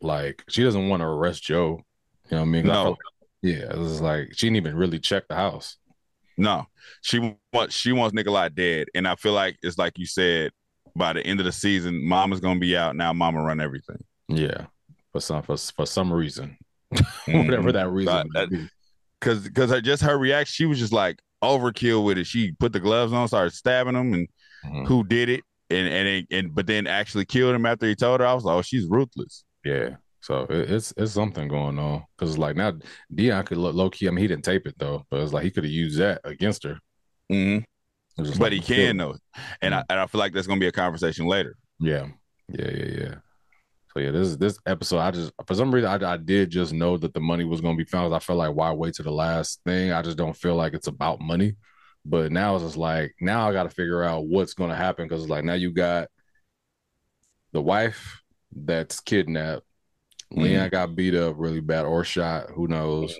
like 0.01 0.43
she 0.49 0.63
doesn't 0.63 0.87
want 0.89 1.01
to 1.01 1.07
arrest 1.07 1.43
Joe. 1.43 1.81
You 2.29 2.37
know 2.37 2.37
what 2.37 2.41
I 2.43 2.45
mean? 2.45 2.63
'Cause 2.65 2.71
I 2.71 2.73
No. 2.75 2.83
felt- 2.83 2.99
yeah, 3.41 3.81
it's 3.81 3.99
like 4.01 4.29
she 4.33 4.45
didn't 4.47 4.57
even 4.57 4.75
really 4.77 4.99
check 4.99 5.27
the 5.27 5.35
house. 5.35 5.77
No, 6.37 6.65
she 7.01 7.35
wants 7.53 7.75
she 7.75 7.91
wants 7.91 8.13
Nikolai 8.13 8.49
dead, 8.49 8.87
and 8.95 9.07
I 9.07 9.15
feel 9.15 9.33
like 9.33 9.57
it's 9.61 9.77
like 9.77 9.97
you 9.97 10.05
said. 10.05 10.51
By 10.95 11.13
the 11.13 11.25
end 11.25 11.39
of 11.39 11.47
the 11.47 11.51
season, 11.51 12.07
Mama's 12.07 12.39
gonna 12.39 12.59
be 12.59 12.77
out 12.77 12.95
now. 12.95 13.13
Mama 13.13 13.41
run 13.41 13.59
everything. 13.59 13.97
Yeah, 14.27 14.67
for 15.11 15.19
some 15.21 15.41
for 15.41 15.57
for 15.57 15.87
some 15.87 16.13
reason, 16.13 16.55
whatever 17.27 17.71
that 17.71 17.89
reason. 17.89 18.29
Because 19.19 19.39
because 19.39 19.71
her, 19.71 19.81
just 19.81 20.03
her 20.03 20.15
reaction, 20.19 20.51
she 20.53 20.65
was 20.67 20.77
just 20.77 20.93
like 20.93 21.19
overkill 21.43 22.05
with 22.05 22.19
it. 22.19 22.25
She 22.27 22.51
put 22.51 22.73
the 22.73 22.79
gloves 22.79 23.11
on, 23.11 23.27
started 23.27 23.53
stabbing 23.53 23.95
him, 23.95 24.13
and 24.13 24.27
Mhm. 24.65 24.85
who 24.85 25.03
did 25.03 25.29
it, 25.29 25.41
and 25.71 25.87
and 25.87 26.27
and 26.29 26.53
but 26.53 26.67
then 26.67 26.85
actually 26.85 27.25
killed 27.25 27.55
him 27.55 27.65
after 27.65 27.87
he 27.87 27.95
told 27.95 28.19
her. 28.21 28.27
I 28.27 28.33
was 28.35 28.43
like, 28.43 28.55
oh, 28.55 28.61
she's 28.61 28.85
ruthless. 28.87 29.43
Yeah. 29.65 29.95
So 30.23 30.43
it, 30.49 30.71
it's 30.71 30.93
it's 30.95 31.11
something 31.11 31.49
going 31.49 31.77
on 31.77 32.05
because 32.17 32.37
like 32.37 32.55
now 32.55 32.71
Dion 33.13 33.43
could 33.45 33.57
look 33.57 33.75
low 33.75 33.89
key. 33.89 34.07
I 34.07 34.11
mean, 34.11 34.21
he 34.21 34.27
didn't 34.29 34.45
tape 34.45 34.65
it 34.65 34.75
though, 34.79 35.05
but 35.11 35.19
it's 35.19 35.33
like 35.33 35.43
he 35.43 35.51
could 35.51 35.65
have 35.65 35.73
used 35.73 35.99
that 35.99 36.21
against 36.23 36.63
her. 36.63 36.79
Mm-hmm. 37.29 37.57
It 37.57 37.65
was 38.21 38.29
just 38.29 38.39
But 38.39 38.53
like, 38.53 38.63
he 38.63 38.73
can 38.75 38.95
though, 38.95 39.15
and 39.61 39.75
I 39.75 39.83
and 39.89 39.99
I 39.99 40.07
feel 40.07 40.19
like 40.19 40.31
that's 40.31 40.47
gonna 40.47 40.61
be 40.61 40.67
a 40.67 40.71
conversation 40.71 41.25
later. 41.25 41.57
Yeah, 41.77 42.07
yeah, 42.47 42.71
yeah, 42.71 42.85
yeah. 42.85 43.15
So 43.93 43.99
yeah, 43.99 44.11
this 44.11 44.37
this 44.37 44.57
episode, 44.65 44.99
I 44.99 45.11
just 45.11 45.33
for 45.45 45.55
some 45.55 45.73
reason 45.73 45.89
I, 45.89 46.13
I 46.13 46.17
did 46.17 46.49
just 46.51 46.71
know 46.71 46.95
that 46.97 47.13
the 47.13 47.19
money 47.19 47.43
was 47.43 47.59
going 47.59 47.77
to 47.77 47.83
be 47.83 47.89
found. 47.89 48.15
I 48.15 48.19
felt 48.19 48.39
like 48.39 48.55
why 48.55 48.71
wait 48.71 48.93
to 48.95 49.03
the 49.03 49.11
last 49.11 49.59
thing? 49.65 49.91
I 49.91 50.01
just 50.01 50.17
don't 50.17 50.37
feel 50.37 50.55
like 50.55 50.73
it's 50.73 50.87
about 50.87 51.19
money. 51.19 51.57
But 52.05 52.31
now 52.31 52.55
it's 52.55 52.63
just 52.63 52.77
like 52.77 53.13
now 53.19 53.49
I 53.49 53.53
got 53.53 53.63
to 53.63 53.69
figure 53.69 54.03
out 54.03 54.25
what's 54.25 54.53
going 54.53 54.69
to 54.69 54.75
happen 54.75 55.05
because 55.05 55.27
like 55.29 55.43
now 55.43 55.53
you 55.55 55.71
got 55.71 56.07
the 57.51 57.61
wife 57.61 58.21
that's 58.55 59.01
kidnapped. 59.01 59.65
Leon 60.33 60.69
got 60.69 60.95
beat 60.95 61.15
up 61.15 61.35
really 61.37 61.59
bad 61.61 61.85
or 61.85 62.03
shot. 62.03 62.49
Who 62.55 62.67
knows? 62.67 63.15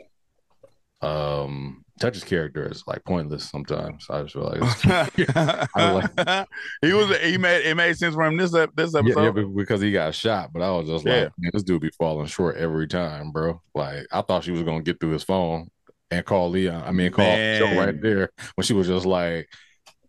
Um, 1.01 1.83
Touch's 1.99 2.23
character 2.23 2.67
is 2.71 2.83
like 2.87 3.03
pointless 3.05 3.49
sometimes. 3.49 4.07
I 4.09 4.23
just 4.23 4.33
feel 4.33 4.43
like 4.43 4.61
I 5.75 6.45
he 6.81 6.93
was 6.93 7.15
he 7.19 7.37
made 7.37 7.65
it 7.65 7.75
made 7.75 7.95
sense 7.97 8.15
for 8.15 8.23
him 8.23 8.37
this 8.37 8.51
this 8.51 8.93
Yeah, 8.93 8.99
episode. 8.99 9.23
yeah, 9.23 9.31
be- 9.31 9.43
because 9.55 9.81
he 9.81 9.91
got 9.91 10.15
shot. 10.15 10.51
But 10.53 10.61
I 10.63 10.71
was 10.71 10.87
just 10.87 11.05
Yeah. 11.05 11.23
like, 11.25 11.31
man, 11.37 11.51
this 11.53 11.63
dude 11.63 11.81
be 11.81 11.91
falling 11.99 12.27
short 12.27 12.57
every 12.57 12.87
time, 12.87 13.31
bro. 13.31 13.61
Like 13.75 14.07
I 14.11 14.21
thought 14.21 14.43
she 14.43 14.51
was 14.51 14.63
gonna 14.63 14.81
get 14.81 14.99
through 14.99 15.11
his 15.11 15.23
phone 15.23 15.67
and 16.09 16.25
call 16.25 16.49
Leon. 16.49 16.83
I 16.85 16.91
mean, 16.91 17.11
call 17.11 17.25
Joe 17.35 17.77
right 17.77 18.01
there 18.01 18.29
when 18.55 18.65
she 18.65 18.73
was 18.73 18.87
just 18.87 19.05
like, 19.05 19.47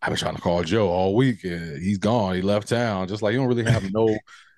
I've 0.01 0.09
been 0.11 0.19
trying 0.19 0.37
to 0.37 0.41
call 0.43 0.63
Joe 0.63 0.89
all 0.89 1.15
week, 1.15 1.45
and 1.45 1.83
he's 1.83 1.99
gone. 1.99 2.35
He 2.37 2.43
left 2.43 2.69
town. 2.69 3.09
Just 3.09 3.23
like 3.23 3.33
you 3.33 3.39
don't 3.41 3.49
really 3.49 3.65
have 3.71 3.93
no 3.93 4.17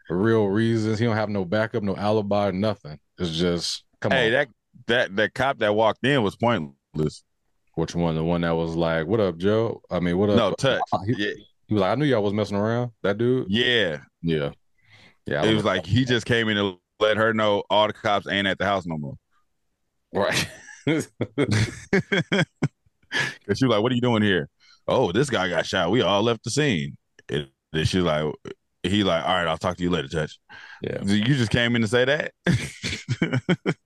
real 0.08 0.46
reasons. 0.46 0.98
He 0.98 1.04
don't 1.04 1.16
have 1.16 1.28
no 1.28 1.44
backup, 1.44 1.82
no 1.82 1.96
alibi, 1.96 2.50
nothing. 2.50 2.98
It's 3.18 3.30
just 3.30 3.84
come 4.00 4.12
hey, 4.12 4.26
on. 4.26 4.32
that 4.32 4.48
that 4.86 5.16
that 5.16 5.34
cop 5.34 5.58
that 5.58 5.74
walked 5.74 6.04
in 6.04 6.22
was 6.22 6.36
pointless. 6.36 7.22
Which 7.74 7.94
one? 7.94 8.14
The 8.14 8.24
one 8.24 8.40
that 8.42 8.54
was 8.54 8.74
like, 8.74 9.06
"What 9.06 9.20
up, 9.20 9.36
Joe?" 9.36 9.82
I 9.90 10.00
mean, 10.00 10.16
what 10.18 10.30
up? 10.30 10.36
No 10.36 10.52
touch. 10.52 10.80
He, 11.06 11.14
Yeah, 11.16 11.32
he 11.66 11.74
was 11.74 11.80
like, 11.82 11.92
"I 11.92 11.94
knew 11.94 12.06
y'all 12.06 12.22
was 12.22 12.32
messing 12.32 12.56
around." 12.56 12.92
That 13.02 13.18
dude. 13.18 13.46
yeah. 13.48 13.98
Yeah. 14.22 14.50
Yeah. 15.26 15.42
I 15.42 15.46
It 15.46 15.54
was 15.54 15.64
like 15.64 15.84
he 15.84 16.04
just 16.04 16.26
came 16.26 16.48
in 16.48 16.56
to 16.56 16.78
let 17.00 17.16
her 17.16 17.34
know 17.34 17.64
all 17.68 17.86
the 17.86 17.92
cops 17.92 18.26
ain't 18.26 18.46
at 18.46 18.58
the 18.58 18.64
house 18.64 18.86
no 18.86 18.96
more. 18.96 19.16
right. 20.12 20.48
Cause 20.86 21.08
she 23.58 23.66
was 23.66 23.74
like, 23.74 23.82
"What 23.82 23.92
are 23.92 23.94
you 23.94 24.00
doing 24.00 24.22
here?" 24.22 24.48
Oh, 24.88 25.12
this 25.12 25.30
guy 25.30 25.48
got 25.48 25.66
shot. 25.66 25.90
We 25.90 26.02
all 26.02 26.22
left 26.22 26.44
the 26.44 26.50
scene. 26.50 26.96
And 27.28 27.48
then 27.72 27.84
she's 27.84 28.02
like, 28.02 28.24
"He 28.88 29.04
like, 29.04 29.24
all 29.24 29.34
right, 29.34 29.46
I'll 29.46 29.58
talk 29.58 29.76
to 29.76 29.82
you 29.82 29.90
later, 29.90 30.08
Touch." 30.08 30.38
yeah. 30.82 31.02
You 31.02 31.34
just 31.36 31.50
came 31.50 31.76
in 31.76 31.82
to 31.82 31.88
say 31.88 32.04
that. 32.04 32.32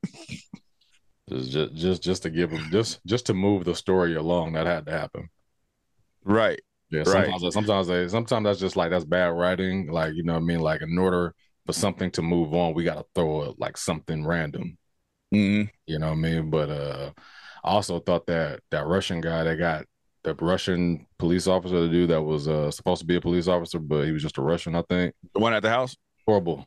Just, 1.29 1.53
just, 1.53 1.75
just, 1.75 2.03
just 2.03 2.23
to 2.25 2.31
give 2.31 2.51
him, 2.51 2.69
just, 2.73 2.99
just 3.07 3.27
to 3.27 3.35
move 3.35 3.65
the 3.65 3.75
story 3.75 4.17
along. 4.17 4.55
That 4.55 4.67
had 4.67 4.87
to 4.87 4.93
happen. 4.93 5.29
right. 6.25 6.61
Yeah. 6.91 7.05
Right. 7.07 7.31
Sometimes, 7.31 7.55
sometimes, 7.55 7.87
they, 7.87 8.09
sometimes 8.09 8.45
that's 8.45 8.59
just 8.59 8.75
like 8.77 8.91
that's 8.91 9.05
bad 9.05 9.29
writing. 9.29 9.93
Like 9.93 10.15
you 10.15 10.25
know, 10.25 10.33
what 10.33 10.41
I 10.41 10.45
mean, 10.45 10.59
like 10.59 10.83
in 10.83 10.99
order 10.99 11.35
for 11.67 11.73
something 11.73 12.11
to 12.13 12.23
move 12.23 12.53
on, 12.53 12.75
we 12.75 12.83
got 12.83 12.97
to 12.97 13.07
throw 13.15 13.43
it 13.43 13.61
like 13.61 13.77
something 13.77 14.27
random. 14.27 14.77
hmm 15.31 15.63
You 15.87 16.01
know 16.01 16.09
what 16.09 16.15
I 16.15 16.17
mean? 16.17 16.51
But 16.51 16.71
uh, 16.71 17.13
I 17.63 17.71
also 17.71 18.01
thought 18.01 18.27
that 18.27 18.61
that 18.73 18.87
Russian 18.89 19.21
guy 19.21 19.45
that 19.45 19.57
got 19.57 19.85
the 20.23 20.35
Russian 20.35 21.07
police 21.19 21.47
officer, 21.47 21.81
the 21.81 21.89
dude 21.89 22.11
that 22.11 22.23
was 22.23 22.47
uh 22.49 22.71
supposed 22.71 23.01
to 23.01 23.07
be 23.07 23.17
a 23.17 23.21
police 23.21 23.49
officer, 23.49 23.79
but 23.79 24.05
he 24.05 24.13
was 24.13 24.23
just 24.23 24.39
a 24.39 24.43
Russian. 24.43 24.75
I 24.75 24.83
think 24.83 25.15
The 25.35 25.41
one 25.41 25.55
at 25.55 25.63
the 25.63 25.71
house. 25.71 25.97
horrible 26.27 26.67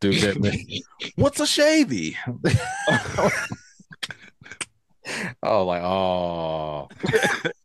dude. 0.00 0.20
That 0.20 0.82
What's 1.16 1.40
a 1.40 1.44
shavy? 1.44 2.16
Oh, 5.42 5.64
like 5.66 5.82
oh, 5.82 6.88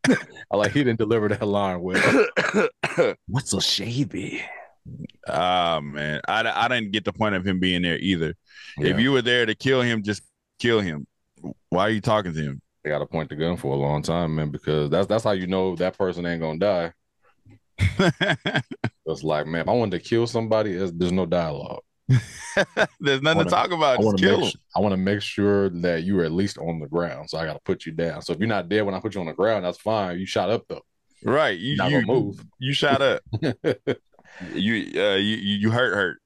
I 0.51 0.57
like 0.57 0.71
he 0.71 0.83
didn't 0.83 0.97
deliver 0.97 1.29
that 1.29 1.45
line 1.45 1.79
well. 1.81 2.01
What's 3.27 3.53
a 3.53 3.57
shavy? 3.57 4.41
Ah 5.27 5.79
man, 5.83 6.19
I, 6.27 6.51
I 6.65 6.67
didn't 6.67 6.91
get 6.91 7.05
the 7.05 7.13
point 7.13 7.35
of 7.35 7.45
him 7.45 7.59
being 7.59 7.83
there 7.83 7.99
either. 7.99 8.33
Yeah, 8.79 8.87
If 8.89 8.99
you 8.99 9.11
were 9.11 9.21
there 9.21 9.45
to 9.45 9.53
kill 9.53 9.81
him, 9.83 10.01
just 10.01 10.23
kill 10.57 10.79
him. 10.81 11.05
Why 11.69 11.83
are 11.83 11.89
you 11.91 12.01
talking 12.01 12.33
to 12.33 12.39
him? 12.41 12.61
They 12.83 12.89
got 12.89 12.99
to 12.99 13.05
point 13.05 13.29
the 13.29 13.35
gun 13.35 13.57
for 13.57 13.73
a 13.73 13.77
long 13.77 14.01
time, 14.01 14.35
man, 14.35 14.49
because 14.51 14.89
that's 14.89 15.07
that's 15.07 15.23
how 15.23 15.31
you 15.31 15.47
know 15.47 15.75
that 15.77 15.97
person 15.97 16.25
ain't 16.25 16.41
gonna 16.41 16.59
die. 16.59 16.93
It's 19.09 19.23
like, 19.23 19.47
man, 19.47 19.61
if 19.61 19.69
I 19.69 19.71
wanted 19.71 19.97
to 20.03 20.09
kill 20.09 20.27
somebody, 20.27 20.73
there's, 20.73 20.91
there's 20.91 21.13
no 21.13 21.25
dialogue. 21.25 21.79
There's 22.99 23.21
nothing 23.21 23.37
wanna- 23.37 23.43
to 23.45 23.49
talk 23.49 23.71
about. 23.71 23.99
I 23.99 24.03
want 24.03 24.17
to 24.17 24.23
kill 24.23 24.37
make 24.39 24.45
him. 24.47 24.51
su- 24.51 24.59
I 24.75 24.79
want 24.81 24.91
to 24.93 24.97
make 24.97 25.21
sure 25.21 25.69
that 25.69 26.03
you 26.03 26.19
are 26.19 26.25
at 26.25 26.31
least 26.33 26.57
on 26.57 26.79
the 26.79 26.87
ground. 26.87 27.29
So 27.29 27.37
I 27.37 27.45
got 27.45 27.53
to 27.53 27.59
put 27.63 27.85
you 27.85 27.93
down. 27.93 28.21
So 28.21 28.33
if 28.33 28.39
you're 28.39 28.47
not 28.49 28.67
dead 28.67 28.81
when 28.81 28.93
I 28.95 28.99
put 28.99 29.15
you 29.15 29.21
on 29.21 29.27
the 29.27 29.33
ground, 29.33 29.63
that's 29.63 29.77
fine. 29.77 30.19
You 30.19 30.25
shot 30.25 30.49
up 30.49 30.63
though. 30.67 30.81
Right. 31.23 31.57
You 31.57 31.77
Not 31.77 31.91
you, 31.91 32.01
move. 32.05 32.43
you 32.59 32.73
shot 32.73 33.01
up. 33.01 33.21
you 33.41 35.01
uh 35.01 35.15
you 35.15 35.35
you 35.37 35.55
you 35.57 35.71
hurt 35.71 35.93
hurt. 35.95 36.17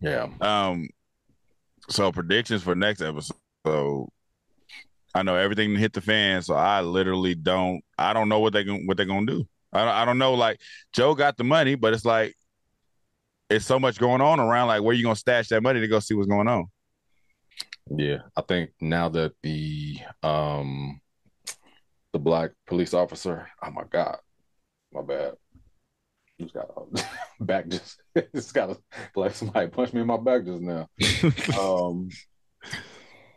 yeah, 0.00 0.28
Um 0.42 0.88
so 1.88 2.12
predictions 2.12 2.62
for 2.62 2.74
next 2.74 3.00
episode. 3.00 3.36
So 3.66 4.08
I 5.14 5.22
know 5.22 5.36
everything 5.36 5.74
hit 5.74 5.92
the 5.92 6.00
fan, 6.00 6.42
so 6.42 6.54
I 6.54 6.82
literally 6.82 7.34
don't 7.34 7.82
I 7.98 8.12
don't 8.12 8.28
know 8.28 8.40
what 8.40 8.52
they 8.52 8.64
what 8.64 8.96
they're 8.96 9.06
gonna 9.06 9.26
do. 9.26 9.46
I 9.72 9.84
don't 9.84 9.94
I 9.94 10.04
don't 10.04 10.18
know. 10.18 10.34
Like 10.34 10.60
Joe 10.92 11.14
got 11.14 11.36
the 11.36 11.44
money, 11.44 11.74
but 11.74 11.92
it's 11.92 12.04
like 12.04 12.34
it's 13.48 13.66
so 13.66 13.78
much 13.78 13.98
going 13.98 14.20
on 14.20 14.38
around. 14.38 14.68
Like 14.68 14.82
where 14.82 14.94
you 14.94 15.02
gonna 15.02 15.16
stash 15.16 15.48
that 15.48 15.62
money 15.62 15.80
to 15.80 15.88
go 15.88 15.98
see 16.00 16.14
what's 16.14 16.28
going 16.28 16.48
on? 16.48 16.66
yeah. 17.96 18.18
I 18.36 18.42
think 18.42 18.70
now 18.80 19.08
that 19.10 19.32
the 19.42 19.98
um 20.22 21.00
the 22.12 22.18
black 22.18 22.50
police 22.66 22.94
officer, 22.94 23.48
oh 23.62 23.70
my 23.70 23.84
god, 23.90 24.18
my 24.92 25.02
bad. 25.02 25.34
Just 26.40 26.54
got 26.54 26.70
a 26.76 27.44
back 27.44 27.68
just 27.68 28.00
just 28.34 28.54
got 28.54 28.70
a 28.70 28.76
like 29.14 29.34
somebody 29.34 29.68
punched 29.68 29.92
me 29.92 30.00
in 30.00 30.06
my 30.06 30.16
back 30.16 30.44
just 30.44 30.62
now. 30.62 30.88
um 31.60 32.08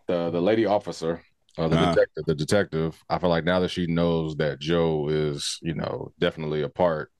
the 0.08 0.30
the 0.30 0.42
lady 0.42 0.66
officer 0.66 1.22
uh, 1.58 1.68
the 1.68 1.76
Uh-huh. 1.78 1.94
detective 1.94 2.24
the 2.26 2.36
detective 2.36 3.04
i 3.10 3.18
feel 3.20 3.30
like 3.30 3.44
now 3.44 3.60
that 3.60 3.70
she 3.70 3.86
knows 3.88 4.36
that 4.38 4.60
joe 4.60 5.08
is 5.10 5.60
you 5.62 5.74
know 5.76 6.12
definitely 6.20 6.63
a 6.63 6.70
part 6.70 7.12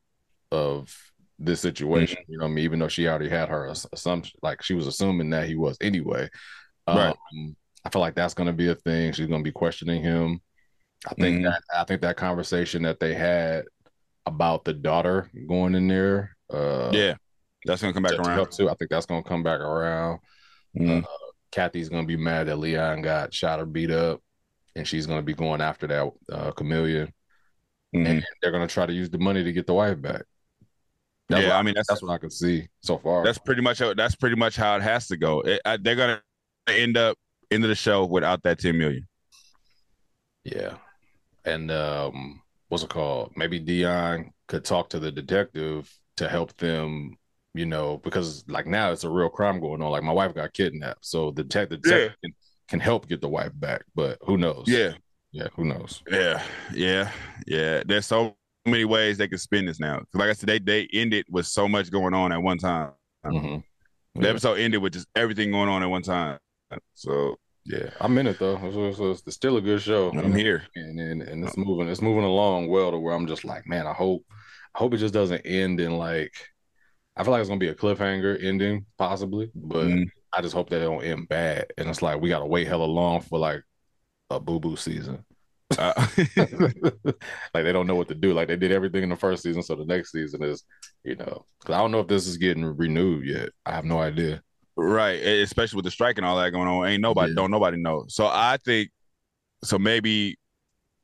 of 0.52 0.96
this 1.40 1.60
situation 1.62 2.18
you 2.28 2.38
know 2.38 2.46
what 2.46 2.52
i 2.52 2.54
mean 2.54 2.64
even 2.64 2.80
though 2.80 2.88
she 2.88 3.08
already 3.08 3.30
had 3.30 3.50
her 3.50 3.70
ass- 3.70 3.88
assumption 3.94 4.38
like 4.44 4.62
she 4.64 4.74
was 4.74 4.88
assuming 4.88 5.30
that 5.30 5.48
he 5.48 5.56
was 5.56 5.78
anyway 5.82 6.28
um, 6.88 6.98
Right. 6.98 7.16
i 7.86 7.90
feel 7.90 8.02
like 8.02 8.16
that's 8.16 8.34
going 8.34 8.48
to 8.48 8.54
be 8.54 8.70
a 8.70 8.76
thing 8.76 9.12
she's 9.14 9.28
going 9.28 9.42
to 9.42 9.48
be 9.48 9.52
questioning 9.52 10.02
him 10.02 10.42
i 11.08 11.14
think 11.16 11.40
Mhm. 11.40 11.44
that 11.44 11.64
i 11.76 11.84
think 11.84 12.02
that 12.02 12.18
conversation 12.18 12.84
that 12.84 13.00
they 13.00 13.14
had 13.14 13.66
about 14.26 14.64
the 14.64 14.74
daughter 14.74 15.30
going 15.48 15.76
in 15.76 15.88
there 15.88 16.36
uh 16.52 16.90
yeah. 16.94 17.16
That's 17.66 17.82
gonna 17.82 17.94
come 17.94 18.04
back 18.04 18.12
to- 18.12 18.18
to 18.18 18.30
around. 18.30 18.52
too. 18.52 18.70
I 18.70 18.74
think 18.74 18.92
that's 18.92 19.06
gonna 19.06 19.24
come 19.24 19.42
back 19.42 19.62
around. 19.62 20.20
Mhm. 20.78 21.06
Kathy's 21.54 21.88
gonna 21.90 22.08
be 22.08 22.18
mad 22.18 22.48
that 22.48 22.58
Leon 22.58 23.04
got 23.04 23.32
shot 23.34 23.60
or 23.60 23.66
beat 23.68 23.92
up, 23.92 24.22
and 24.76 24.88
she's 24.88 25.06
gonna 25.06 25.22
be 25.22 25.36
going 25.36 25.62
after 25.62 25.86
that 25.88 26.12
uh, 26.32 26.52
chameleon, 26.52 27.14
Mhm. 27.96 28.08
and 28.08 28.26
they're 28.42 28.52
gonna 28.52 28.68
try 28.68 28.88
to 28.88 28.94
use 28.94 29.10
the 29.12 29.20
money 29.20 29.44
to 29.44 29.52
get 29.54 29.68
the 29.68 29.74
wife 29.74 30.02
back. 30.02 30.24
That's 31.30 31.44
Yeah, 31.46 31.58
I 31.58 31.62
mean 31.62 31.76
that's 31.76 31.88
that's 31.88 32.02
what 32.02 32.12
I 32.12 32.18
can 32.18 32.32
see 32.32 32.68
so 32.82 32.98
far. 32.98 33.24
that's 33.24 33.38
pretty 33.38 33.62
much 33.62 33.80
how, 33.80 33.94
that's 33.94 34.16
pretty 34.16 34.36
much 34.36 34.56
how 34.56 34.76
it 34.76 34.82
has 34.82 35.08
to 35.10 35.16
go. 35.18 35.42
It, 35.42 35.62
I, 35.64 35.78
they're 35.78 35.96
gonna 35.96 36.22
end 36.68 36.98
up 36.98 37.18
into 37.52 37.68
the 37.68 37.76
show 37.76 38.04
without 38.06 38.42
that 38.44 38.58
ten 38.60 38.78
million. 38.78 39.08
yeah, 40.44 40.78
and 41.46 41.70
um, 41.72 42.42
what's 42.70 42.84
it 42.84 42.90
called? 42.90 43.32
Maybe 43.36 43.60
Dion 43.60 44.34
could 44.48 44.66
talk 44.66 44.90
to 44.90 45.00
the 45.00 45.12
detective 45.12 45.96
to 46.18 46.28
help 46.28 46.58
them. 46.58 47.18
You 47.56 47.66
know, 47.68 47.98
because 48.04 48.44
like 48.48 48.66
now 48.66 48.92
it's 48.92 49.04
a 49.04 49.10
real 49.10 49.30
crime 49.30 49.60
going 49.60 49.82
on. 49.82 49.92
Like 49.92 50.02
my 50.04 50.12
wife 50.12 50.34
got 50.34 50.54
kidnapped, 50.54 51.06
so 51.06 51.30
the 51.32 51.44
tech 51.44 51.70
the 51.70 51.78
detective 51.78 52.16
can, 52.24 52.34
can 52.68 52.80
help 52.80 53.08
get 53.08 53.22
the 53.22 53.30
wife 53.30 53.52
back. 53.56 53.84
But 53.94 54.18
who 54.24 54.38
knows? 54.38 54.64
Yeah, 54.68 54.94
yeah, 55.32 55.50
who 55.56 55.66
knows? 55.66 56.02
yeah, 56.10 56.42
yeah, 56.74 57.12
yeah. 57.46 57.84
There's 57.86 58.08
so 58.08 58.36
many 58.66 58.86
ways 58.86 59.20
they 59.20 59.28
can 59.28 59.38
spin 59.38 59.66
this 59.68 59.80
now. 59.80 60.02
Like 60.16 60.30
I 60.30 60.34
said, 60.34 60.50
they 60.50 60.58
they 60.58 60.88
ended 60.94 61.26
with 61.30 61.46
so 61.46 61.68
much 61.68 61.92
going 61.92 62.16
on 62.16 62.32
at 62.32 62.42
one 62.42 62.58
time. 62.58 62.92
Mhm. 63.24 63.64
The 64.16 64.22
Yeah. 64.24 64.30
episode 64.30 64.58
ended 64.58 64.82
with 64.82 64.94
just 64.94 65.08
everything 65.16 65.52
going 65.52 65.70
on 65.70 65.84
at 65.84 65.90
one 65.90 66.02
time. 66.02 66.40
So 66.96 67.36
Yeah, 67.66 67.92
I'm 68.02 68.18
in 68.18 68.26
it 68.28 68.40
though. 68.40 68.58
It's, 68.64 68.76
it's- 69.00 69.22
it's 69.28 69.36
still 69.36 69.58
a 69.58 69.62
good 69.62 69.80
show. 69.82 70.10
I'm 70.10 70.34
here. 70.34 70.64
and 70.76 71.00
and, 71.00 71.22
and 71.22 71.44
it's 71.46 71.56
moving 71.56 71.88
it's 71.88 72.02
moving 72.02 72.24
along 72.24 72.68
well 72.68 72.90
to 72.90 72.98
where 72.98 73.14
I'm 73.14 73.28
just 73.28 73.46
like, 73.46 73.68
man, 73.68 73.86
I 73.86 73.94
hope 73.94 74.26
I 74.76 74.80
hope 74.80 74.96
it 74.96 74.98
just 74.98 75.14
doesn't 75.14 75.42
end 75.46 75.80
in 75.80 75.98
like 76.00 76.34
I 77.16 77.24
feel 77.24 77.32
like 77.32 77.42
it's 77.42 77.50
gonna 77.50 77.60
be 77.60 77.70
a 77.70 77.76
cliffhanger 77.76 78.44
ending, 78.44 78.86
possibly, 78.98 79.52
but 79.54 79.86
Mhm. 79.88 80.08
I 80.32 80.42
just 80.42 80.54
hope 80.56 80.70
that 80.72 80.82
it 80.82 80.86
don't 80.86 81.04
end 81.04 81.30
bad. 81.30 81.68
And 81.78 81.88
it's 81.90 82.02
like 82.02 82.20
we 82.20 82.30
gotta 82.30 82.46
wait 82.46 82.68
hella 82.68 82.86
long 82.86 83.22
for 83.22 83.38
like 83.38 83.62
a 84.30 84.40
boo 84.40 84.60
boo 84.60 84.76
season. 84.76 85.24
Uh, 85.80 85.94
like 87.54 87.64
they 87.64 87.74
don't 87.74 87.88
know 87.88 87.96
what 87.96 88.08
to 88.08 88.14
do. 88.14 88.32
Like 88.34 88.48
they 88.48 88.56
did 88.56 88.72
everything 88.72 89.02
in 89.02 89.10
the 89.10 89.16
first 89.16 89.42
season, 89.42 89.64
so 89.64 89.76
the 89.76 89.86
next 89.86 90.12
season 90.12 90.44
is, 90.44 90.64
you 91.04 91.16
know, 91.16 91.46
because 91.60 91.74
I 91.74 91.80
don't 91.80 91.90
know 91.92 92.00
if 92.00 92.08
this 92.08 92.28
is 92.28 92.38
getting 92.38 92.64
renewed 92.64 93.26
yet. 93.26 93.50
I 93.66 93.72
have 93.74 93.86
no 93.86 94.00
idea. 94.00 94.42
right, 94.76 95.16
especially 95.24 95.78
with 95.78 95.86
the 95.86 95.92
strike 95.92 96.18
and 96.18 96.26
all 96.28 96.38
that 96.38 96.52
going 96.52 96.68
on, 96.68 96.86
ain't 96.88 97.02
nobody 97.02 97.32
Yeah. 97.32 97.36
don't 97.38 97.50
nobody 97.52 97.78
know. 97.78 98.06
So 98.08 98.28
I 98.28 98.58
think 98.64 98.90
so 99.64 99.80
maybe 99.80 100.38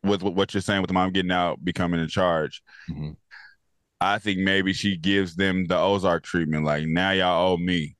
with 0.03 0.21
what 0.21 0.53
you're 0.53 0.61
saying 0.61 0.81
with 0.81 0.87
the 0.89 0.93
mom 0.93 1.13
getting 1.13 1.31
out, 1.31 1.63
becoming 1.63 1.99
in 1.99 2.07
charge. 2.07 2.61
Mhm. 2.91 3.15
I 4.01 4.17
think 4.19 4.39
maybe 4.39 4.73
she 4.73 4.95
gives 4.97 5.35
them 5.35 5.65
the 5.65 5.77
Ozark 5.77 6.23
treatment. 6.23 6.65
Like 6.65 6.85
now 6.85 7.11
y'all 7.11 7.51
owe 7.53 7.57
me. 7.57 7.95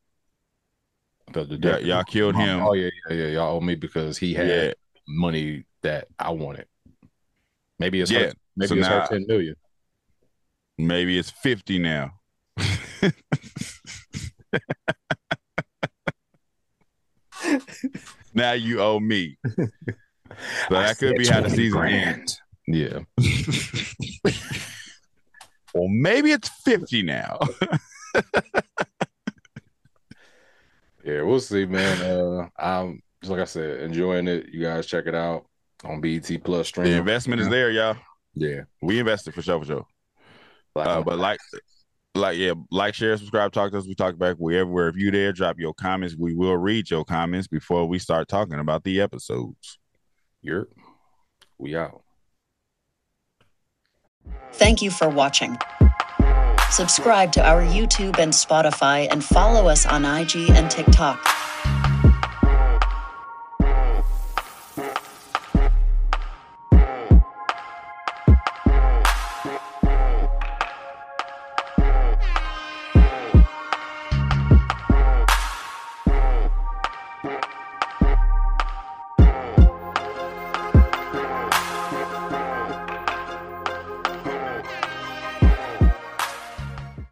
The, 1.34 1.44
the 1.44 1.82
y'all 1.84 2.04
killed 2.04 2.36
oh, 2.36 2.40
him. 2.40 2.62
Oh 2.62 2.74
yeah, 2.74 2.90
yeah, 3.10 3.16
yeah. 3.16 3.28
Y'all 3.28 3.58
owe 3.58 3.62
me 3.62 3.76
because 3.76 4.18
he 4.18 4.34
had 4.34 4.48
Yeah, 4.48 4.72
money 5.08 5.66
that 5.84 6.08
I 6.18 6.32
wanted. 6.32 6.66
Maybe 7.78 8.02
it's 8.02 8.10
Yeah. 8.12 8.28
her, 8.28 8.34
maybe 8.56 8.68
So 8.68 8.76
it's 8.76 8.88
now- 8.88 9.02
her 9.02 9.08
ten 9.08 9.26
million. 9.28 9.56
maybe 10.78 11.18
it's 11.20 11.30
fifty 11.30 11.80
now. 11.80 12.12
now 18.34 18.54
you 18.54 18.82
owe 18.82 19.00
me. 19.00 19.38
So 20.70 20.76
that 20.76 20.98
could 20.98 21.18
be 21.18 21.28
how 21.28 21.42
the 21.42 21.50
season 21.50 21.84
ends. 21.86 22.40
Yeah, 22.68 23.00
Well, 25.73 25.88
maybe 25.88 26.32
it's 26.32 26.49
50 26.63 27.03
now. 27.03 27.39
yeah. 31.03 31.21
We'll 31.21 31.39
see, 31.39 31.65
man. 31.65 32.01
Uh, 32.01 32.49
I'm 32.58 33.01
just 33.21 33.32
like 33.32 33.41
I 33.41 33.45
said, 33.45 33.82
enjoying 33.82 34.27
it. 34.27 34.47
You 34.51 34.62
guys 34.62 34.86
check 34.86 35.05
it 35.08 35.15
out 35.15 35.45
on 35.84 36.01
BET 36.01 36.29
Plus 36.43 36.67
stream. 36.67 36.88
the 36.88 36.97
investment 36.97 37.41
is 37.41 37.49
there, 37.49 37.71
y'all. 37.71 37.97
Yeah, 38.36 38.62
We 38.82 38.99
invested 38.99 39.34
for 39.34 39.41
sure, 39.41 39.60
for 39.60 39.65
sure. 39.65 39.86
Uh, 40.75 41.01
but 41.01 41.17
like, 41.17 41.39
like, 42.15 42.38
yeah, 42.38 42.53
like, 42.71 42.93
share, 42.93 43.17
subscribe, 43.17 43.51
talk 43.51 43.71
to 43.71 43.77
us. 43.77 43.88
We 43.88 43.95
talk 43.95 44.17
back 44.17 44.38
wherever, 44.38 44.88
If 44.88 44.95
you 44.95 45.12
there. 45.12 45.34
Drop 45.34 45.60
your 45.60 45.73
comments. 45.73 46.15
We 46.17 46.34
will 46.36 46.58
read 46.58 46.89
your 46.89 47.03
comments 47.03 47.47
before 47.47 47.86
we 47.86 47.99
start 47.99 48.27
talking 48.27 48.60
about 48.60 48.84
the 48.84 49.01
episodes. 49.01 49.77
You're, 50.41 50.69
we 51.58 51.75
out. 51.75 52.03
Thank 54.54 54.82
you 54.82 54.92
for 54.92 55.10
watching. 55.10 55.58
Subscribe 56.72 57.32
to 57.32 57.46
our 57.46 57.63
YouTube 57.63 58.20
and 58.20 58.32
Spotify 58.32 59.08
and 59.10 59.24
follow 59.24 59.68
us 59.68 59.86
on 59.86 60.06
IG 60.06 60.52
and 60.52 60.70
TikTok. 60.70 61.38